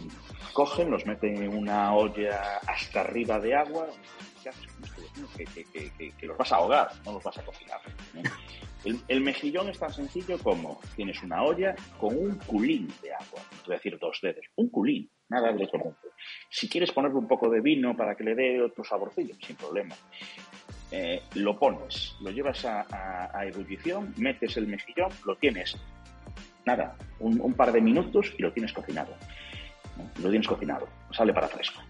cogen, 0.54 0.92
los 0.92 1.06
meten 1.06 1.42
en 1.42 1.58
una 1.58 1.94
olla 1.94 2.60
hasta 2.68 3.02
arriba 3.02 3.40
de 3.40 3.56
agua, 3.56 3.88
¿qué 4.42 4.50
haces 4.50 4.68
Que, 6.18 6.28
los 6.28 6.38
vas 6.38 6.52
a 6.52 6.58
ahogar, 6.58 6.90
no 7.06 7.14
los 7.14 7.24
vas 7.24 7.38
a 7.38 7.44
cocinar. 7.44 7.80
El, 9.08 9.22
mejillón 9.22 9.70
es 9.70 9.78
tan 9.78 9.92
sencillo 9.92 10.38
como 10.40 10.80
tienes 10.96 11.22
una 11.22 11.44
olla 11.44 11.76
con 12.00 12.16
un 12.16 12.36
culín 12.38 12.88
de 13.02 13.14
agua, 13.14 13.42
es 13.62 13.68
decir, 13.68 13.98
dos 14.00 14.20
dedos, 14.22 14.46
un 14.56 14.70
culín, 14.70 15.10
nada 15.28 15.52
de 15.52 15.68
mundo. 15.74 15.98
Si 16.50 16.70
quieres 16.70 16.92
ponerle 16.92 17.18
un 17.18 17.28
poco 17.28 17.50
de 17.50 17.62
vino 17.62 17.96
para 17.96 18.16
que 18.16 18.24
le 18.24 18.36
dé 18.36 18.62
otro 18.62 18.84
saborcillo, 18.84 19.36
sin 19.46 19.56
problema. 19.56 19.96
Eh, 20.92 21.22
lo 21.36 21.60
pones, 21.60 22.16
lo 22.22 22.32
llevas 22.32 22.66
a, 22.66 23.46
ebullición, 23.46 24.14
metes 24.18 24.58
el 24.58 24.68
mejillón, 24.68 25.12
lo 25.26 25.36
tienes, 25.36 25.78
nada, 26.66 26.96
un, 27.20 27.54
par 27.54 27.72
de 27.72 27.82
minutos 27.82 28.34
y 28.38 28.42
lo 28.42 28.54
tienes 28.54 28.74
cocinado. 28.74 29.14
Lo 30.22 30.30
tienes 30.30 30.48
cocinado, 30.48 30.88
sale 31.12 31.34
para 31.34 31.50
fresco, 31.50 31.82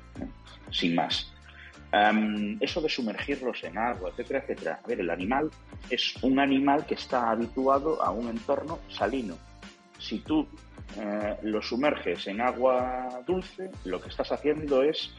sin 0.71 0.95
más 0.95 1.31
eso 1.91 2.82
de 2.82 2.89
sumergirlos 2.89 3.63
en 3.63 3.78
agua, 3.78 4.10
etcétera, 4.12 4.39
etcétera. 4.39 4.80
A 4.84 4.88
ver, 4.88 4.99
el 4.99 5.10
animal 5.10 5.49
es 5.89 6.15
un 6.21 6.39
animal 6.39 6.86
que 6.86 6.93
está 6.93 7.32
habituado 7.32 8.04
a 8.04 8.12
un 8.12 8.30
entorno 8.30 8.80
salino. 8.89 9.38
Si 9.97 10.19
tú 10.19 10.47
eh, 10.97 11.38
lo 11.43 11.62
sumerges 11.62 12.28
en 12.28 12.41
agua 12.41 13.21
dulce, 13.25 13.69
lo 13.86 13.99
que 13.99 14.10
estás 14.10 14.32
haciendo 14.32 14.84
es 14.84 15.12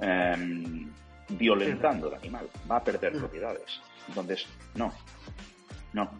em, 0.00 0.90
violentando 1.30 2.08
el 2.08 2.14
animal, 2.14 2.48
va 2.70 2.76
a 2.76 2.84
perder 2.84 3.12
propiedades. 3.12 3.80
Entonces, 4.08 4.46
no, 4.74 4.92
no. 5.92 6.10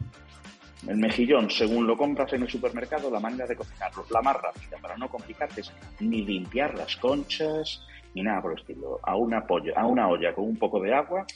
El 0.87 0.97
mejillón, 0.97 1.51
según 1.51 1.87
lo 1.87 1.97
compras 1.97 2.33
en 2.33 2.43
el 2.43 2.49
supermercado, 2.49 3.11
la 3.11 3.19
manera 3.19 3.47
de 3.47 3.57
cocinarlo, 3.57 4.07
la 4.11 4.23
más 4.23 4.37
rápida 4.37 4.79
para 4.81 4.97
no 4.97 5.09
complicarte 5.09 5.63
es 5.63 5.73
ni 5.99 6.25
limpiar 6.25 6.77
las 6.77 6.97
conchas, 6.97 7.83
ni 8.15 8.23
nada 8.23 8.43
por 8.43 8.53
el 8.53 8.59
estilo. 8.59 9.01
A 9.03 9.17
una, 9.17 9.47
polla, 9.47 9.75
a 9.77 9.87
una 9.87 10.09
olla 10.09 10.35
con 10.35 10.45
un 10.45 10.57
poco 10.57 10.81
de 10.81 10.95
agua, 10.95 11.27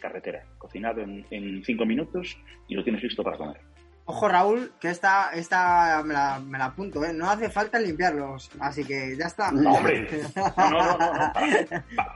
carretera, 0.00 0.44
cocinado 0.58 1.00
en, 1.00 1.64
cinco 1.64 1.86
minutos 1.86 2.36
y 2.68 2.74
lo 2.74 2.84
tienes 2.84 3.02
listo 3.02 3.22
para 3.22 3.36
comer. 3.36 3.60
Ojo 4.06 4.28
Raúl, 4.28 4.72
que 4.78 4.90
esta, 4.90 5.30
esta 5.32 6.02
me, 6.04 6.12
la, 6.12 6.38
me 6.38 6.58
la 6.58 6.66
apunto, 6.66 7.02
¿eh? 7.04 7.12
no 7.14 7.30
hace 7.30 7.48
falta 7.48 7.78
limpiarlos, 7.78 8.50
así 8.60 8.84
que 8.84 9.16
ya 9.16 9.26
está. 9.26 9.50
No, 9.50 9.72
hombre, 9.72 10.06
no, 10.36 10.70
no, 10.70 10.98
no, 10.98 11.32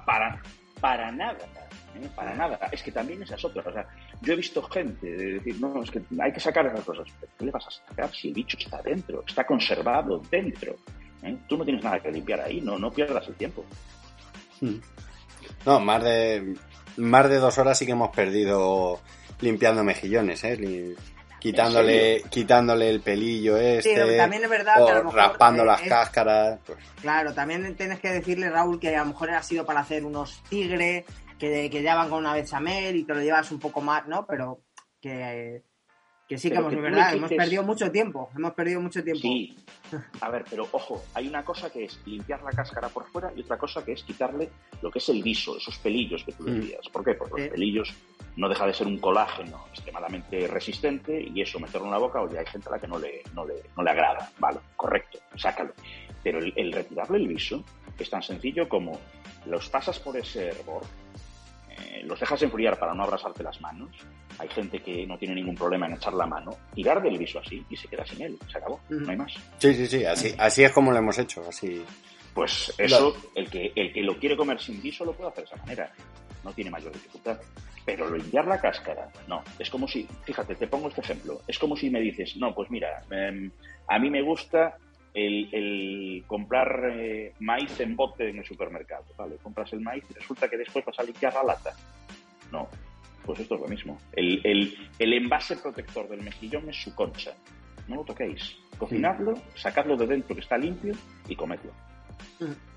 para, 0.05 0.43
para, 0.83 1.11
nada, 1.11 1.39
¿eh? 1.95 2.09
para 2.15 2.35
nada. 2.35 2.59
Es 2.73 2.83
que 2.83 2.93
también 2.93 3.23
esas 3.23 3.43
otras, 3.43 3.67
o 3.67 3.73
sea, 3.73 3.87
yo 4.21 4.35
he 4.35 4.37
visto 4.37 4.63
gente 4.65 5.07
decir, 5.07 5.59
no, 5.61 5.83
es 5.83 5.91
que 5.91 6.03
hay 6.21 6.31
que 6.31 6.41
sacar 6.41 6.67
esas 6.67 6.85
cosas. 6.85 7.07
¿Qué 7.39 7.45
le 7.47 7.51
vas 7.51 7.67
a 7.67 7.71
sacar 7.71 8.15
si 8.15 8.29
el 8.29 8.35
bicho 8.35 8.59
está 8.59 8.83
dentro? 8.83 9.25
Está 9.27 9.47
conservado 9.47 10.21
dentro. 10.31 10.77
¿eh? 11.23 11.39
Tú 11.49 11.57
no 11.57 11.65
tienes 11.65 11.83
nada 11.83 12.01
que 12.01 12.13
limpiar 12.13 12.41
ahí, 12.41 12.61
no, 12.61 12.79
no 12.79 12.91
pierdas 12.91 13.27
el 13.29 13.35
tiempo. 13.35 13.65
Hmm. 14.61 14.81
No, 15.67 15.81
más 15.81 16.03
de, 16.03 16.57
más 16.97 17.29
de 17.29 17.39
dos 17.39 17.59
horas 17.59 17.79
sí 17.79 17.87
que 17.87 17.93
hemos 17.93 18.15
perdido 18.15 19.01
limpiando 19.41 19.85
mejillones, 19.85 20.43
¿eh? 20.45 20.95
Quitándole, 21.39 22.25
quitándole 22.31 22.91
el 22.91 23.01
pelillo 23.01 23.57
este, 23.57 24.17
también 24.17 24.43
es 24.43 24.51
verdad 24.51 24.75
raspando 25.13 25.65
las 25.65 25.83
cáscaras. 25.83 26.59
Pues. 26.67 26.79
Claro, 27.01 27.33
también 27.33 27.77
tienes 27.77 28.01
que 28.01 28.11
decirle, 28.11 28.51
Raúl, 28.51 28.81
que 28.81 28.97
a 28.97 29.05
lo 29.05 29.11
mejor 29.11 29.31
ha 29.31 29.43
sido 29.43 29.65
para 29.65 29.81
hacer 29.81 30.05
unos 30.05 30.43
tigres 30.49 31.05
que, 31.39 31.71
que 31.71 31.83
ya 31.83 31.95
van 31.95 32.11
con 32.11 32.19
una 32.19 32.35
bechamel 32.35 32.97
y 32.97 33.05
te 33.05 33.15
lo 33.15 33.21
llevas 33.21 33.53
un 33.53 33.61
poco 33.61 33.81
más, 33.81 34.09
¿no? 34.09 34.27
Pero 34.27 34.63
que 35.01 35.63
que 36.29 36.37
sí, 36.37 36.51
que, 36.51 36.57
hemos, 36.57 36.75
verdad, 36.75 37.15
hemos 37.15 37.31
perdido 37.31 37.63
mucho 37.63 37.91
tiempo, 37.91 38.29
hemos 38.37 38.53
perdido 38.53 38.83
mucho 38.83 39.03
tiempo. 39.03 39.23
Sí, 39.23 39.57
a 40.21 40.31
ver, 40.31 40.45
pero 40.49 40.69
ojo, 40.71 41.03
hay 41.15 41.27
una 41.27 41.43
cosa 41.43 41.71
que 41.71 41.85
es 41.85 41.99
limpiar 42.05 42.43
la 42.43 42.51
cáscara 42.51 42.91
por 42.91 43.07
fuera 43.07 43.33
y 43.35 43.41
otra 43.41 43.57
cosa 43.57 43.83
que 43.83 43.93
es 43.93 44.03
quitarle 44.03 44.51
lo 44.83 44.91
que 44.91 44.99
es 44.99 45.09
el 45.09 45.23
viso, 45.23 45.57
esos 45.57 45.79
pelillos 45.79 46.23
que 46.25 46.33
tú 46.33 46.43
mm. 46.43 46.47
decías. 46.47 46.89
¿Por 46.93 47.03
qué? 47.03 47.15
Porque 47.15 47.43
los 47.45 47.51
pelillos 47.51 47.95
no 48.37 48.49
deja 48.49 48.67
de 48.67 48.75
ser 48.75 48.87
un 48.87 48.99
colágeno 48.99 49.65
extremadamente 49.71 50.47
resistente 50.47 51.21
y 51.21 51.41
eso 51.41 51.59
meterlo 51.59 51.87
en 51.87 51.93
la 51.93 51.99
boca, 51.99 52.21
oye, 52.21 52.39
hay 52.39 52.47
gente 52.47 52.69
a 52.69 52.73
la 52.73 52.79
que 52.79 52.89
no 52.89 52.99
le, 52.99 53.23
no 53.35 53.47
le, 53.47 53.55
no 53.75 53.83
le 53.83 53.91
agrada. 53.91 54.31
Vale, 54.39 54.59
correcto, 54.77 55.19
sácalo. 55.35 55.73
Pero 56.23 56.41
el, 56.41 56.73
retirarle 56.73 57.19
el 57.19 57.29
viso 57.29 57.65
es 57.99 58.11
tan 58.11 58.23
sencillo 58.23 58.69
como 58.69 59.01
los 59.47 59.69
pasas 59.71 59.99
por 59.99 60.17
ese 60.17 60.49
hervor, 60.49 60.83
eh, 61.85 62.03
los 62.05 62.19
dejas 62.19 62.43
enfriar 62.43 62.79
para 62.79 62.95
no 62.95 63.05
abrasarte 63.05 63.43
las 63.43 63.61
manos 63.61 63.91
hay 64.39 64.49
gente 64.49 64.81
que 64.81 65.07
no 65.07 65.19
tiene 65.19 65.35
ningún 65.35 65.55
problema 65.55 65.87
en 65.87 65.95
echar 65.95 66.15
la 66.15 66.27
mano, 66.27 66.53
tirar 66.75 67.03
del 67.03 67.19
viso 67.19 67.41
así 67.41 67.65
y 67.69 67.77
se 67.77 67.89
queda 67.89 68.07
sin 68.07 68.23
él, 68.23 68.39
se 68.51 68.59
acabó, 68.59 68.81
no 68.89 69.11
hay 69.11 69.17
más. 69.17 69.35
Sí, 69.59 69.75
sí, 69.75 69.87
sí, 69.87 70.05
así, 70.05 70.35
así 70.39 70.63
es 70.63 70.73
como 70.73 70.93
lo 70.93 70.99
hemos 70.99 71.19
hecho, 71.19 71.45
así. 71.49 71.85
Pues 72.35 72.73
eso, 72.79 73.17
el, 73.35 73.51
que, 73.51 73.73
el 73.75 73.93
que 73.93 74.03
lo 74.03 74.17
quiere 74.17 74.37
comer 74.37 74.61
sin 74.61 74.81
viso 74.81 75.05
lo 75.05 75.13
puede 75.13 75.31
hacer 75.31 75.45
de 75.45 75.51
esa 75.51 75.57
manera, 75.57 75.93
no 76.45 76.53
tiene 76.53 76.71
mayor 76.71 76.93
dificultad. 76.93 77.39
Pero 77.85 78.15
limpiar 78.15 78.47
la 78.47 78.61
cáscara, 78.61 79.09
no. 79.27 79.43
Es 79.59 79.71
como 79.71 79.89
si, 79.89 80.07
fíjate, 80.25 80.55
te 80.55 80.69
pongo 80.69 80.89
este 80.89 81.01
ejemplo, 81.01 81.41
es 81.49 81.59
como 81.59 81.75
si 81.75 81.91
me 81.91 82.01
dices, 82.01 82.37
no, 82.37 82.55
pues 82.55 82.71
mira, 82.71 83.03
em, 83.11 83.51
a 83.89 83.99
mí 83.99 84.11
me 84.11 84.23
gusta 84.23 84.77
el, 85.15 86.25
comprar 86.27 86.91
eh, 86.93 87.35
maíz 87.41 87.79
en 87.81 87.97
bote 87.97 88.31
en 88.31 88.39
el 88.39 88.45
supermercado, 88.45 89.05
¿vale? 89.17 89.37
Compras 89.43 89.73
el 89.73 89.81
maíz 89.81 90.05
y 90.11 90.15
resulta 90.15 90.49
que 90.49 90.57
después 90.57 90.85
vas 90.85 90.99
a 90.99 91.03
limpiar 91.03 91.35
la 91.35 91.45
lata. 91.45 91.73
No, 92.53 92.69
pues 93.25 93.41
esto 93.41 93.57
es 93.57 93.61
lo 93.61 93.69
mismo. 93.69 93.99
El, 94.13 94.41
el, 94.99 95.13
envase 95.13 95.57
protector 95.57 96.09
del 96.09 96.23
mejillón 96.23 96.69
es 96.69 96.77
su 96.77 96.95
concha. 96.95 97.33
No 97.87 97.97
lo 97.97 98.05
toquéis. 98.05 98.57
Cocinadlo, 98.79 99.35
sacadlo 99.55 99.97
de 99.97 100.07
dentro 100.07 100.35
que 100.35 100.43
está 100.43 100.57
limpio 100.57 100.95
y 101.29 101.35
comedlo. 101.35 101.73
Mm. 102.41 102.69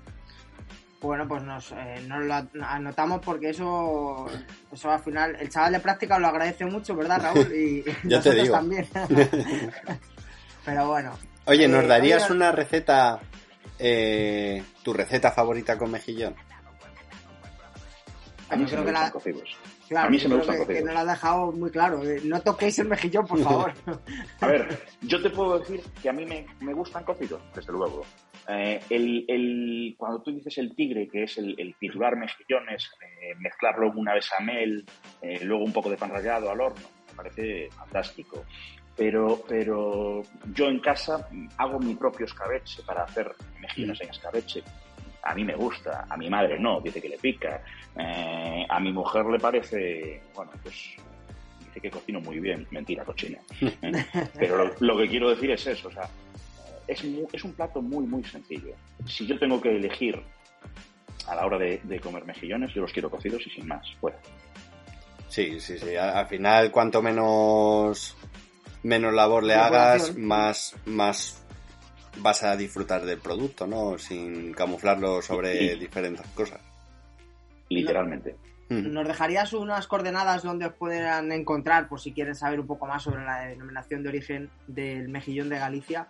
Bueno, 1.00 1.26
pues 1.26 1.42
nos, 1.42 1.72
eh, 1.72 2.00
nos, 2.06 2.24
lo 2.24 2.64
anotamos 2.64 3.20
porque 3.24 3.50
eso, 3.50 4.26
eso 4.70 4.90
al 4.90 5.00
final, 5.00 5.36
el 5.40 5.48
chaval 5.48 5.72
de 5.72 5.80
práctica 5.80 6.18
lo 6.18 6.28
agradece 6.28 6.64
mucho, 6.64 6.94
¿verdad, 6.94 7.20
Raúl? 7.22 7.52
Y, 7.54 7.84
ya 8.04 8.20
te 8.20 8.34
digo. 8.34 8.54
también. 8.54 8.86
Pero 10.64 10.88
bueno. 10.88 11.12
Oye, 11.46 11.68
¿nos 11.68 11.84
eh, 11.84 11.88
darías 11.88 12.30
una 12.30 12.52
receta, 12.52 13.20
eh, 13.78 14.62
tu 14.82 14.92
receta 14.92 15.32
favorita 15.32 15.76
con 15.78 15.90
mejillón? 15.90 16.34
A 18.48 18.56
mí 18.56 18.66
creo 18.66 18.84
que 18.84 18.92
la, 18.92 19.10
a 19.96 20.08
mí 20.08 20.18
se 20.18 20.28
me 20.28 20.36
gusta 20.36 20.66
que, 20.66 20.82
no 20.82 20.92
lo 20.92 20.98
ha 20.98 21.04
dejado 21.04 21.52
muy 21.52 21.70
claro. 21.70 22.04
Eh, 22.04 22.20
no 22.24 22.40
toquéis 22.40 22.78
el 22.78 22.88
mejillón, 22.88 23.26
por 23.26 23.38
favor. 23.42 23.72
a 24.40 24.46
ver, 24.46 24.78
yo 25.02 25.22
te 25.22 25.30
puedo 25.30 25.58
decir 25.58 25.82
que 26.02 26.08
a 26.08 26.12
mí 26.12 26.24
me, 26.24 26.46
me 26.60 26.72
gustan 26.74 27.04
cocidos, 27.04 27.42
desde 27.54 27.72
luego. 27.72 28.04
Eh, 28.48 28.80
el, 28.90 29.24
el, 29.28 29.94
cuando 29.96 30.20
tú 30.22 30.32
dices 30.32 30.58
el 30.58 30.74
tigre, 30.74 31.08
que 31.08 31.24
es 31.24 31.38
el, 31.38 31.54
el 31.58 31.74
mejillones, 31.80 32.90
eh, 33.00 33.34
mezclarlo 33.38 33.92
una 33.92 34.14
bechamel, 34.14 34.84
luego 35.42 35.64
un 35.64 35.72
poco 35.72 35.90
de 35.90 35.96
pan 35.96 36.10
rallado 36.10 36.50
al 36.50 36.60
horno, 36.60 36.88
me 37.10 37.14
parece 37.14 37.68
fantástico. 37.70 38.44
Pero, 38.96 39.42
pero 39.48 40.22
yo 40.52 40.68
en 40.68 40.78
casa 40.80 41.28
hago 41.56 41.78
mi 41.78 41.94
propio 41.94 42.26
escabeche 42.26 42.82
para 42.82 43.04
hacer 43.04 43.32
mejillones 43.58 44.00
en 44.02 44.10
escabeche 44.10 44.62
A 45.22 45.34
mí 45.34 45.44
me 45.44 45.54
gusta, 45.54 46.06
a 46.08 46.16
mi 46.16 46.28
madre 46.28 46.58
no, 46.58 46.80
dice 46.80 47.00
que 47.00 47.08
le 47.08 47.18
pica. 47.18 47.62
Eh, 47.96 48.66
a 48.68 48.80
mi 48.80 48.92
mujer 48.92 49.24
le 49.26 49.38
parece, 49.38 50.22
bueno, 50.34 50.52
pues 50.62 50.96
dice 51.60 51.80
que 51.80 51.90
cocino 51.90 52.20
muy 52.20 52.38
bien. 52.38 52.66
Mentira, 52.70 53.04
cochina. 53.04 53.38
Pero 54.38 54.70
lo, 54.80 54.96
que 54.98 55.08
quiero 55.08 55.30
decir 55.30 55.50
es 55.50 55.66
eso, 55.66 55.88
o 55.88 55.92
sea, 55.92 56.08
es, 56.86 57.02
es 57.32 57.44
un 57.44 57.52
plato 57.54 57.80
muy, 57.80 58.06
muy 58.06 58.24
sencillo. 58.24 58.74
Si 59.06 59.26
yo 59.26 59.38
tengo 59.38 59.60
que 59.60 59.74
elegir 59.74 60.22
a 61.26 61.34
la 61.34 61.46
hora 61.46 61.58
de, 61.58 62.00
comer 62.00 62.24
mejillones, 62.24 62.72
yo 62.74 62.82
los 62.82 62.92
quiero 62.92 63.10
cocidos 63.10 63.46
y 63.46 63.50
sin 63.50 63.66
más, 63.66 63.86
fuera. 64.00 64.18
Sí, 65.28 65.60
sí, 65.60 65.78
sí. 65.78 65.96
Al, 65.96 66.26
final, 66.26 66.70
cuanto 66.70 67.00
menos 67.00 68.16
menos 68.82 69.12
labor 69.12 69.44
le 69.44 69.54
hagas, 69.54 70.16
más, 70.16 70.74
más 70.86 71.44
vas 72.18 72.42
a 72.42 72.56
disfrutar 72.56 73.04
del 73.04 73.18
producto, 73.18 73.66
¿no? 73.66 73.98
Sin 73.98 74.52
camuflarlo 74.52 75.22
sobre 75.22 75.76
diferentes 75.76 76.26
cosas. 76.28 76.60
Literalmente. 77.68 78.36
¿Nos 78.68 79.06
dejarías 79.06 79.52
unas 79.52 79.86
coordenadas 79.86 80.42
donde 80.42 80.66
os 80.66 80.72
puedan 80.72 81.30
encontrar, 81.30 81.88
por 81.88 82.00
si 82.00 82.12
quieren 82.12 82.34
saber 82.34 82.58
un 82.58 82.66
poco 82.66 82.86
más 82.86 83.02
sobre 83.02 83.22
la 83.22 83.40
denominación 83.40 84.02
de 84.02 84.08
origen 84.08 84.50
del 84.66 85.08
mejillón 85.08 85.50
de 85.50 85.58
Galicia? 85.58 86.08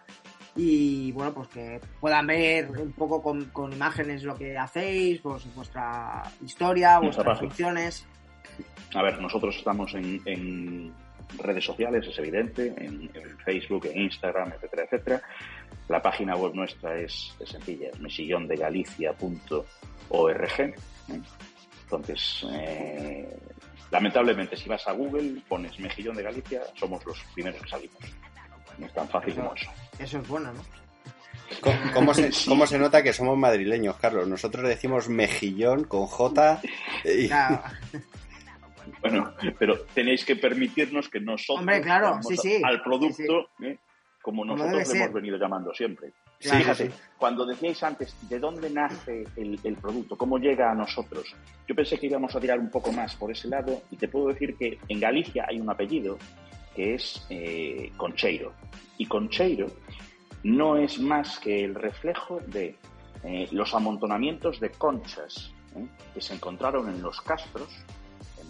y 0.55 1.13
bueno, 1.13 1.33
pues 1.33 1.49
que 1.49 1.81
puedan 2.01 2.27
ver 2.27 2.71
un 2.71 2.93
poco 2.93 3.23
con, 3.23 3.73
imágenes 3.73 4.23
lo 4.23 4.35
que 4.35 4.57
hacéis, 4.57 5.21
pues, 5.21 5.55
vuestra 5.55 6.23
historia, 6.45 6.99
vuestras 6.99 7.39
funciones. 7.39 8.07
A 8.95 9.03
ver, 9.03 9.19
nosotros 9.21 9.57
estamos 9.57 9.95
en, 9.95 10.93
redes 11.39 11.65
sociales, 11.65 12.07
es 12.07 12.19
evidente, 12.19 12.75
en, 12.77 13.11
Facebook, 13.45 13.87
en 13.87 14.03
Instagram, 14.03 14.53
etcétera, 14.53 14.85
etcétera. 14.85 15.23
La 15.89 16.01
página 16.01 16.37
web 16.37 16.55
nuestra 16.55 16.97
es, 16.99 17.35
sencilla, 17.45 17.91
es 17.91 18.01
mesillondegalicia.org. 18.01 20.61
¿eh? 20.61 20.75
Entonces, 21.85 22.47
eh, 22.51 23.37
lamentablemente, 23.91 24.57
si 24.57 24.69
vas 24.69 24.87
a 24.87 24.93
Google, 24.93 25.43
pones 25.49 25.79
Mejillón 25.79 26.17
de 26.17 26.23
Galicia, 26.23 26.63
somos 26.75 27.05
los 27.05 27.19
primeros 27.35 27.61
que 27.63 27.69
salimos. 27.69 27.99
No 28.79 28.87
es 28.87 28.95
tan 28.95 29.09
fácil 29.09 29.35
como 29.35 29.55
eso. 29.55 29.71
Eso 29.99 30.19
es 30.19 30.29
bueno, 30.29 30.53
¿no? 30.53 30.63
¿Cómo, 31.93 32.15
se, 32.67 32.79
nota 32.79 33.03
que 33.03 33.13
somos 33.13 33.37
madrileños, 33.37 33.97
Carlos? 33.97 34.27
Nosotros 34.27 34.67
decimos 34.67 35.09
mejillón 35.09 35.85
con 35.85 36.07
J. 36.07 36.61
bueno, 39.01 39.35
pero 39.59 39.81
tenéis 39.95 40.25
que 40.25 40.37
permitirnos 40.37 41.09
que 41.09 41.21
nosotros 41.21 41.61
Hombre, 41.61 41.81
claro, 41.81 42.19
al 42.65 42.83
producto 42.83 43.51
¿eh? 43.63 43.79
como 44.23 44.45
nosotros 44.45 44.95
hemos 44.95 45.13
venido 45.13 45.37
llamando 45.37 45.75
siempre. 45.75 46.13
Fíjate, 46.39 46.91
cuando 47.19 47.45
decíais 47.47 47.83
antes 47.83 48.17
de 48.29 48.39
dónde 48.39 48.71
nace 48.71 49.25
el, 49.37 49.77
producto, 49.81 50.17
cómo 50.17 50.39
llega 50.39 50.71
a 50.71 50.75
nosotros, 50.75 51.35
yo 51.69 51.75
pensé 51.75 51.99
que 51.99 52.07
íbamos 52.07 52.35
a 52.35 52.41
tirar 52.41 52.59
un 52.59 52.71
poco 52.71 52.93
más 52.93 53.15
por 53.15 53.31
ese 53.31 53.49
lado 53.49 53.83
y 53.91 53.97
te 53.97 54.09
puedo 54.09 54.29
decir 54.29 54.57
que 54.57 54.79
en 54.89 55.01
Galicia 55.01 55.47
hay 55.49 55.61
un 55.61 55.71
apellido 55.71 56.19
que 56.75 56.95
es 56.95 57.27
eh, 57.31 57.93
Concheiro. 57.97 58.53
Y 58.99 59.07
Concheiro 59.07 59.67
no 60.45 60.77
es 60.77 60.99
más 60.99 61.39
que 61.39 61.65
el 61.65 61.75
reflejo 61.75 62.41
de 62.47 62.77
eh, 63.23 63.49
los 63.53 63.73
amontonamientos 63.75 64.59
de 64.59 64.71
conchas 64.71 65.53
¿eh? 65.77 65.87
que 66.15 66.21
se 66.21 66.35
encontraron 66.35 66.89
en 66.89 67.03
los 67.03 67.21
castros, 67.21 67.69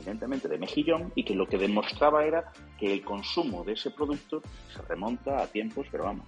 evidentemente 0.03 0.49
de 0.49 0.59
mejillón, 0.59 1.12
y 1.15 1.25
que 1.25 1.35
lo 1.35 1.47
que 1.47 1.57
demostraba 1.57 2.25
era 2.25 2.53
que 2.79 2.93
el 2.93 3.03
consumo 3.03 3.65
de 3.65 3.73
ese 3.73 3.91
producto 3.91 4.43
se 4.75 4.83
remonta 4.83 5.43
a 5.43 5.47
tiempos, 5.47 5.87
pero 5.91 6.05
vamos. 6.05 6.27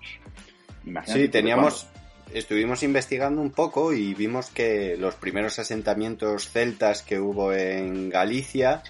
sí, 1.06 1.28
teníamos, 1.28 1.86
estuvimos 2.32 2.82
investigando 2.82 3.40
un 3.40 3.50
poco 3.50 3.92
y 3.92 4.14
vimos 4.14 4.50
que 4.50 4.96
los 4.96 5.14
primeros 5.16 5.58
asentamientos 5.58 6.48
celtas 6.48 7.02
que 7.02 7.18
hubo 7.18 7.52
en 7.52 8.08
Galicia, 8.08 8.82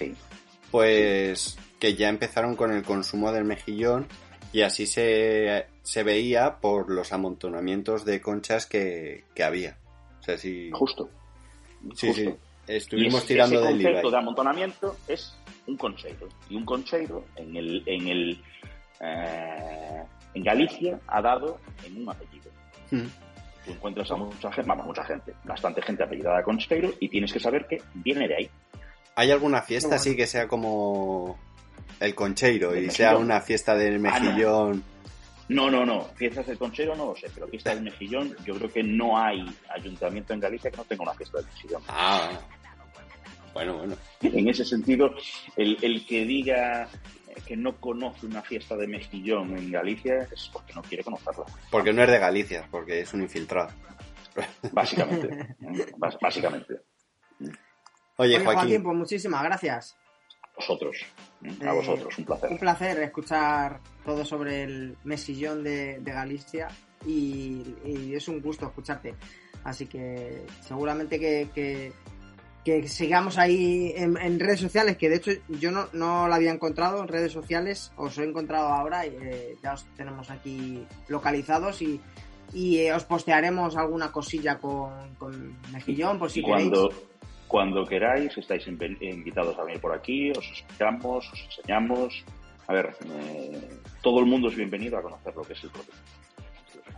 pues 0.70 1.56
que 1.78 1.94
ya 1.94 2.08
empezaron 2.08 2.56
con 2.56 2.72
el 2.72 2.82
consumo 2.82 3.32
del 3.32 3.44
mejillón 3.44 4.06
y 4.52 4.62
así 4.62 4.86
se, 4.86 5.66
veía 6.04 6.60
por 6.60 6.90
los 6.90 7.12
amontonamientos 7.12 8.04
de 8.04 8.20
conchas 8.20 8.66
que, 8.66 9.24
había. 9.44 9.76
O 10.20 10.22
sea, 10.22 10.38
sí. 10.38 10.70
Justo. 10.72 11.10
Sí, 11.96 12.12
sí. 12.14 12.34
Estuvimos 12.66 13.26
tirando 13.26 13.60
ese 13.60 13.68
concepto 13.68 14.10
de 14.10 14.16
amontonamiento 14.16 14.96
es 15.06 15.36
un 15.66 15.76
concheiro. 15.76 16.28
Y 16.48 16.56
un 16.56 16.64
concheiro 16.64 17.24
en 17.36 17.56
el, 17.56 17.82
en 17.86 18.08
el 18.08 18.42
eh, 19.00 20.02
en 20.34 20.42
Galicia 20.42 20.98
ha 21.06 21.22
dado 21.22 21.58
en 21.84 22.02
un 22.02 22.08
apellido. 22.08 22.50
Mm. 22.90 23.06
Tú 23.64 23.70
encuentras 23.72 24.10
a 24.10 24.16
mucha 24.16 24.52
gente, 24.52 24.68
vamos, 24.68 24.86
mucha 24.86 25.04
gente, 25.04 25.34
bastante 25.44 25.80
gente 25.80 26.02
apellidada 26.02 26.42
Concheiro 26.42 26.92
y 27.00 27.08
tienes 27.08 27.32
que 27.32 27.40
saber 27.40 27.66
que 27.66 27.80
viene 27.94 28.28
de 28.28 28.36
ahí. 28.36 28.50
¿Hay 29.16 29.30
alguna 29.30 29.62
fiesta 29.62 29.94
así 29.94 30.16
que 30.16 30.26
sea 30.26 30.48
como 30.48 31.38
el 32.00 32.14
concheiro 32.14 32.76
y 32.76 32.90
sea 32.90 33.16
una 33.16 33.40
fiesta 33.40 33.74
del 33.74 33.94
ah, 33.94 33.98
mejillón. 33.98 34.84
No. 35.54 35.70
no, 35.70 35.86
no, 35.86 36.04
Fiestas 36.16 36.46
del 36.46 36.58
concheiro 36.58 36.94
no 36.94 37.06
lo 37.06 37.16
sé, 37.16 37.30
pero 37.34 37.48
fiesta 37.48 37.74
del 37.74 37.84
mejillón, 37.84 38.36
yo 38.44 38.54
creo 38.54 38.72
que 38.72 38.82
no 38.82 39.18
hay 39.18 39.44
ayuntamiento 39.74 40.34
en 40.34 40.40
Galicia 40.40 40.70
que 40.70 40.76
no 40.76 40.84
tenga 40.84 41.02
una 41.02 41.14
fiesta 41.14 41.38
del 41.38 41.46
mejillón. 41.46 41.82
Ah, 41.88 42.30
bueno, 43.52 43.78
bueno. 43.78 43.96
En 44.20 44.48
ese 44.48 44.64
sentido, 44.64 45.14
el, 45.56 45.78
el 45.80 46.04
que 46.06 46.24
diga 46.24 46.88
que 47.46 47.56
no 47.56 47.76
conoce 47.80 48.26
una 48.26 48.42
fiesta 48.42 48.76
de 48.76 48.86
mejillón 48.86 49.56
en 49.56 49.70
Galicia 49.70 50.28
es 50.32 50.50
porque 50.52 50.72
no 50.74 50.82
quiere 50.82 51.04
conocerla. 51.04 51.44
Porque 51.70 51.92
no 51.92 52.02
es 52.02 52.10
de 52.10 52.18
Galicia, 52.18 52.68
porque 52.70 53.00
es 53.00 53.12
un 53.14 53.22
infiltrado. 53.22 53.70
Básicamente. 54.72 55.56
básicamente. 56.20 56.74
Oye, 58.16 58.40
Joaquín 58.40 58.82
pues 58.82 58.96
muchísimas 58.96 59.42
gracias 59.42 59.96
vosotros. 60.56 61.04
A 61.42 61.46
eh, 61.46 61.74
vosotros, 61.74 62.18
un 62.18 62.24
placer. 62.24 62.50
Un 62.50 62.58
placer 62.58 62.98
escuchar 63.00 63.80
todo 64.04 64.24
sobre 64.24 64.62
el 64.62 64.96
mesillón 65.04 65.64
de, 65.64 66.00
Galicia 66.04 66.68
y, 67.06 67.62
es 68.14 68.28
un 68.28 68.40
gusto 68.40 68.66
escucharte. 68.66 69.14
Así 69.64 69.86
que 69.86 70.46
seguramente 70.60 71.18
que, 71.18 71.92
que, 72.64 72.88
sigamos 72.88 73.38
ahí 73.38 73.92
en, 73.96 74.40
redes 74.40 74.60
sociales, 74.60 74.96
que 74.96 75.08
de 75.08 75.16
hecho 75.16 75.32
yo 75.48 75.70
no, 75.70 75.88
no 75.92 76.28
la 76.28 76.36
había 76.36 76.52
encontrado 76.52 77.00
en 77.00 77.08
redes 77.08 77.32
sociales, 77.32 77.92
os 77.96 78.16
he 78.18 78.24
encontrado 78.24 78.68
ahora, 78.68 79.06
y, 79.06 79.10
eh, 79.20 79.56
ya 79.62 79.74
os 79.74 79.86
tenemos 79.96 80.30
aquí 80.30 80.86
localizados 81.08 81.82
y, 81.82 82.00
y 82.52 82.78
eh, 82.78 82.92
os 82.92 83.04
postearemos 83.04 83.76
alguna 83.76 84.12
cosilla 84.12 84.58
con, 84.58 85.14
con 85.16 85.56
Mejillón 85.72 86.18
por 86.18 86.30
si 86.30 86.42
queréis. 86.42 86.72
Cuando 87.54 87.86
queráis, 87.86 88.36
estáis 88.36 88.66
invitados 88.66 89.56
a 89.56 89.62
venir 89.62 89.80
por 89.80 89.92
aquí, 89.92 90.32
os 90.32 90.44
explicamos, 90.44 91.32
os 91.32 91.40
enseñamos. 91.40 92.24
A 92.66 92.72
ver, 92.72 92.96
eh, 93.08 93.78
todo 94.02 94.18
el 94.18 94.26
mundo 94.26 94.48
es 94.48 94.56
bienvenido 94.56 94.98
a 94.98 95.02
conocer 95.02 95.36
lo 95.36 95.42
que 95.42 95.52
es 95.52 95.62
el 95.62 95.70
producto. 95.70 95.94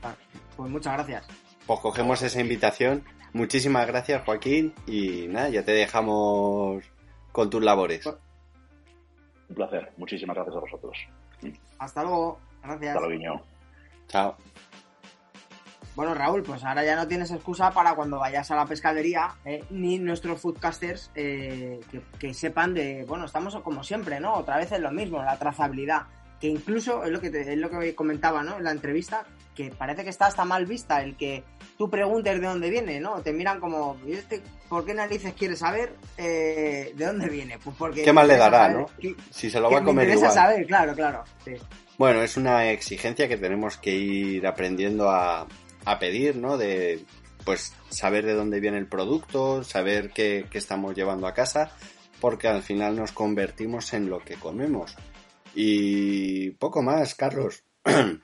Ah, 0.03 0.14
pues 0.57 0.71
muchas 0.71 0.95
gracias. 0.95 1.27
Pues 1.66 1.81
cogemos 1.81 2.23
esa 2.23 2.40
invitación. 2.40 3.05
Muchísimas 3.35 3.87
gracias, 3.87 4.25
Joaquín. 4.25 4.73
Y 4.87 5.27
nada, 5.29 5.51
ya 5.51 5.62
te 5.62 5.73
dejamos 5.73 6.83
con 7.33 7.51
tus 7.51 7.62
labores. 7.62 8.07
Un 8.07 9.55
placer. 9.55 9.92
Muchísimas 9.99 10.37
gracias 10.37 10.57
a 10.57 10.61
vosotros. 10.61 10.97
Hasta 11.79 12.03
luego. 12.03 12.40
Gracias. 12.62 12.97
Hasta 12.97 13.07
luego. 13.07 13.42
Chao. 14.09 14.37
Bueno, 15.96 16.12
Raúl, 16.12 16.42
pues 16.42 16.62
ahora 16.62 16.85
ya 16.85 16.94
no 16.94 17.09
tienes 17.09 17.30
excusa 17.30 17.70
para 17.70 17.94
cuando 17.94 18.18
vayas 18.18 18.50
a 18.50 18.56
la 18.56 18.66
pescadería, 18.66 19.35
eh, 19.46 19.64
ni 19.70 19.98
nuestros 19.98 20.38
foodcasters 20.38 21.11
eh, 21.14 21.80
que, 22.18 22.35
sepan 22.35 22.74
de, 22.74 23.06
bueno, 23.09 23.24
estamos 23.24 23.56
como 23.62 23.82
siempre, 23.82 24.20
¿no? 24.20 24.35
Otra 24.35 24.59
vez 24.59 24.70
es 24.72 24.80
lo 24.80 24.92
mismo, 24.92 25.22
la 25.22 25.38
trazabilidad, 25.38 26.02
que 26.38 26.48
incluso 26.48 27.02
es 27.02 27.11
lo 27.11 27.18
que 27.18 27.28
es 27.28 27.56
lo 27.56 27.70
que 27.70 27.94
comentaba, 27.94 28.42
¿no? 28.42 28.59
En 28.59 28.64
la 28.64 28.72
entrevista, 28.72 29.24
que 29.54 29.70
parece 29.70 30.04
que 30.04 30.11
está 30.11 30.26
hasta 30.26 30.44
mal 30.44 30.66
vista 30.66 31.02
el 31.02 31.16
que 31.16 31.44
tú 31.78 31.88
preguntes 31.88 32.38
de 32.42 32.46
dónde 32.46 32.68
viene, 32.68 33.00
¿no? 33.00 33.22
Te 33.22 33.32
miran 33.32 33.59
como, 33.59 33.96
este, 34.06 34.42
¿por 34.68 34.85
qué 34.85 34.92
narices 34.92 35.32
quieres 35.32 35.61
saber 35.61 35.94
eh, 36.18 36.92
de 36.94 37.06
dónde 37.06 37.30
viene? 37.30 37.59
Pues 37.59 37.74
porque 37.74 38.02
qué 38.02 38.12
mal 38.12 38.28
le 38.28 38.37
dará, 38.37 38.68
¿no? 38.68 38.85
si 39.30 39.48
se 39.48 39.59
lo 39.59 39.70
va 39.70 39.78
a 39.78 39.82
comer 39.82 40.11
igual. 40.11 40.30
saber, 40.30 40.66
claro, 40.66 40.94
claro. 40.94 41.24
Bueno, 41.96 42.20
es 42.20 42.37
una 42.37 42.70
exigencia 42.70 43.26
que 43.26 43.38
tenemos 43.38 43.78
que 43.78 43.94
ir 43.94 44.46
aprendiendo 44.46 45.09
a, 45.09 45.46
a 45.87 45.99
pedir, 45.99 46.37
¿no? 46.37 46.59
De 46.59 47.05
pues 47.46 47.72
saber 47.90 48.27
de 48.27 48.35
dónde 48.35 48.61
viene 48.61 48.77
el 48.77 48.88
producto, 48.88 49.62
saber 49.62 50.11
qué, 50.11 50.46
estamos 50.53 50.97
llevando 50.97 51.28
a 51.28 51.32
casa, 51.32 51.70
porque 52.20 52.49
al 52.49 52.62
final 52.62 52.97
nos 52.97 53.12
convertimos 53.12 53.95
en 53.95 54.11
lo 54.11 54.18
que 54.18 54.34
comemos. 54.34 54.97
Y 55.55 56.51
poco 56.51 56.82
más, 56.82 57.14
Carlos. 57.14 57.64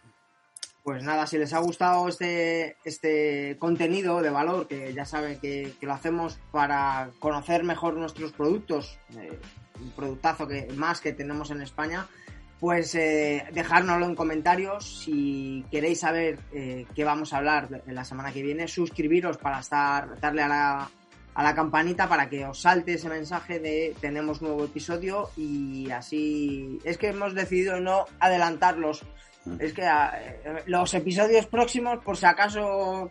Pues 0.84 1.04
nada, 1.04 1.28
si 1.28 1.38
les 1.38 1.52
ha 1.52 1.60
gustado 1.60 2.08
este, 2.08 2.74
este 2.82 3.56
contenido 3.60 4.20
de 4.20 4.30
valor, 4.30 4.66
que 4.66 4.92
ya 4.92 5.04
saben 5.04 5.38
que, 5.38 5.74
lo 5.80 5.92
hacemos 5.92 6.40
para 6.50 7.12
conocer 7.20 7.62
mejor 7.62 7.94
nuestros 7.94 8.32
productos, 8.32 8.98
eh, 9.16 9.38
un 9.80 9.92
productazo 9.92 10.48
que 10.48 10.66
más 10.74 11.00
que 11.00 11.12
tenemos 11.12 11.52
en 11.52 11.62
España, 11.62 12.08
pues 12.62 12.94
eh, 12.94 13.44
dejárnoslo 13.52 14.06
en 14.06 14.14
comentarios. 14.14 15.02
Si 15.02 15.64
queréis 15.68 15.98
saber 15.98 16.38
eh, 16.52 16.86
qué 16.94 17.02
vamos 17.02 17.32
a 17.32 17.38
hablar 17.38 17.82
la 17.88 18.04
semana 18.04 18.32
que 18.32 18.40
viene, 18.40 18.68
suscribiros 18.68 19.36
para 19.36 19.58
estar, 19.58 20.20
darle 20.20 20.42
a 20.42 20.48
la, 20.48 20.90
a 21.34 21.42
la 21.42 21.54
campanita 21.56 22.08
para 22.08 22.28
que 22.28 22.46
os 22.46 22.60
salte 22.60 22.92
ese 22.92 23.08
mensaje 23.08 23.58
de 23.58 23.96
tenemos 24.00 24.40
nuevo 24.42 24.64
episodio 24.64 25.30
y 25.36 25.90
así 25.90 26.78
es 26.84 26.98
que 26.98 27.08
hemos 27.08 27.34
decidido 27.34 27.80
no 27.80 28.04
adelantarlos. 28.20 29.04
Mm. 29.44 29.56
Es 29.58 29.72
que 29.72 29.82
eh, 29.82 30.62
los 30.66 30.94
episodios 30.94 31.46
próximos, 31.46 31.98
por 32.04 32.16
si 32.16 32.26
acaso, 32.26 33.10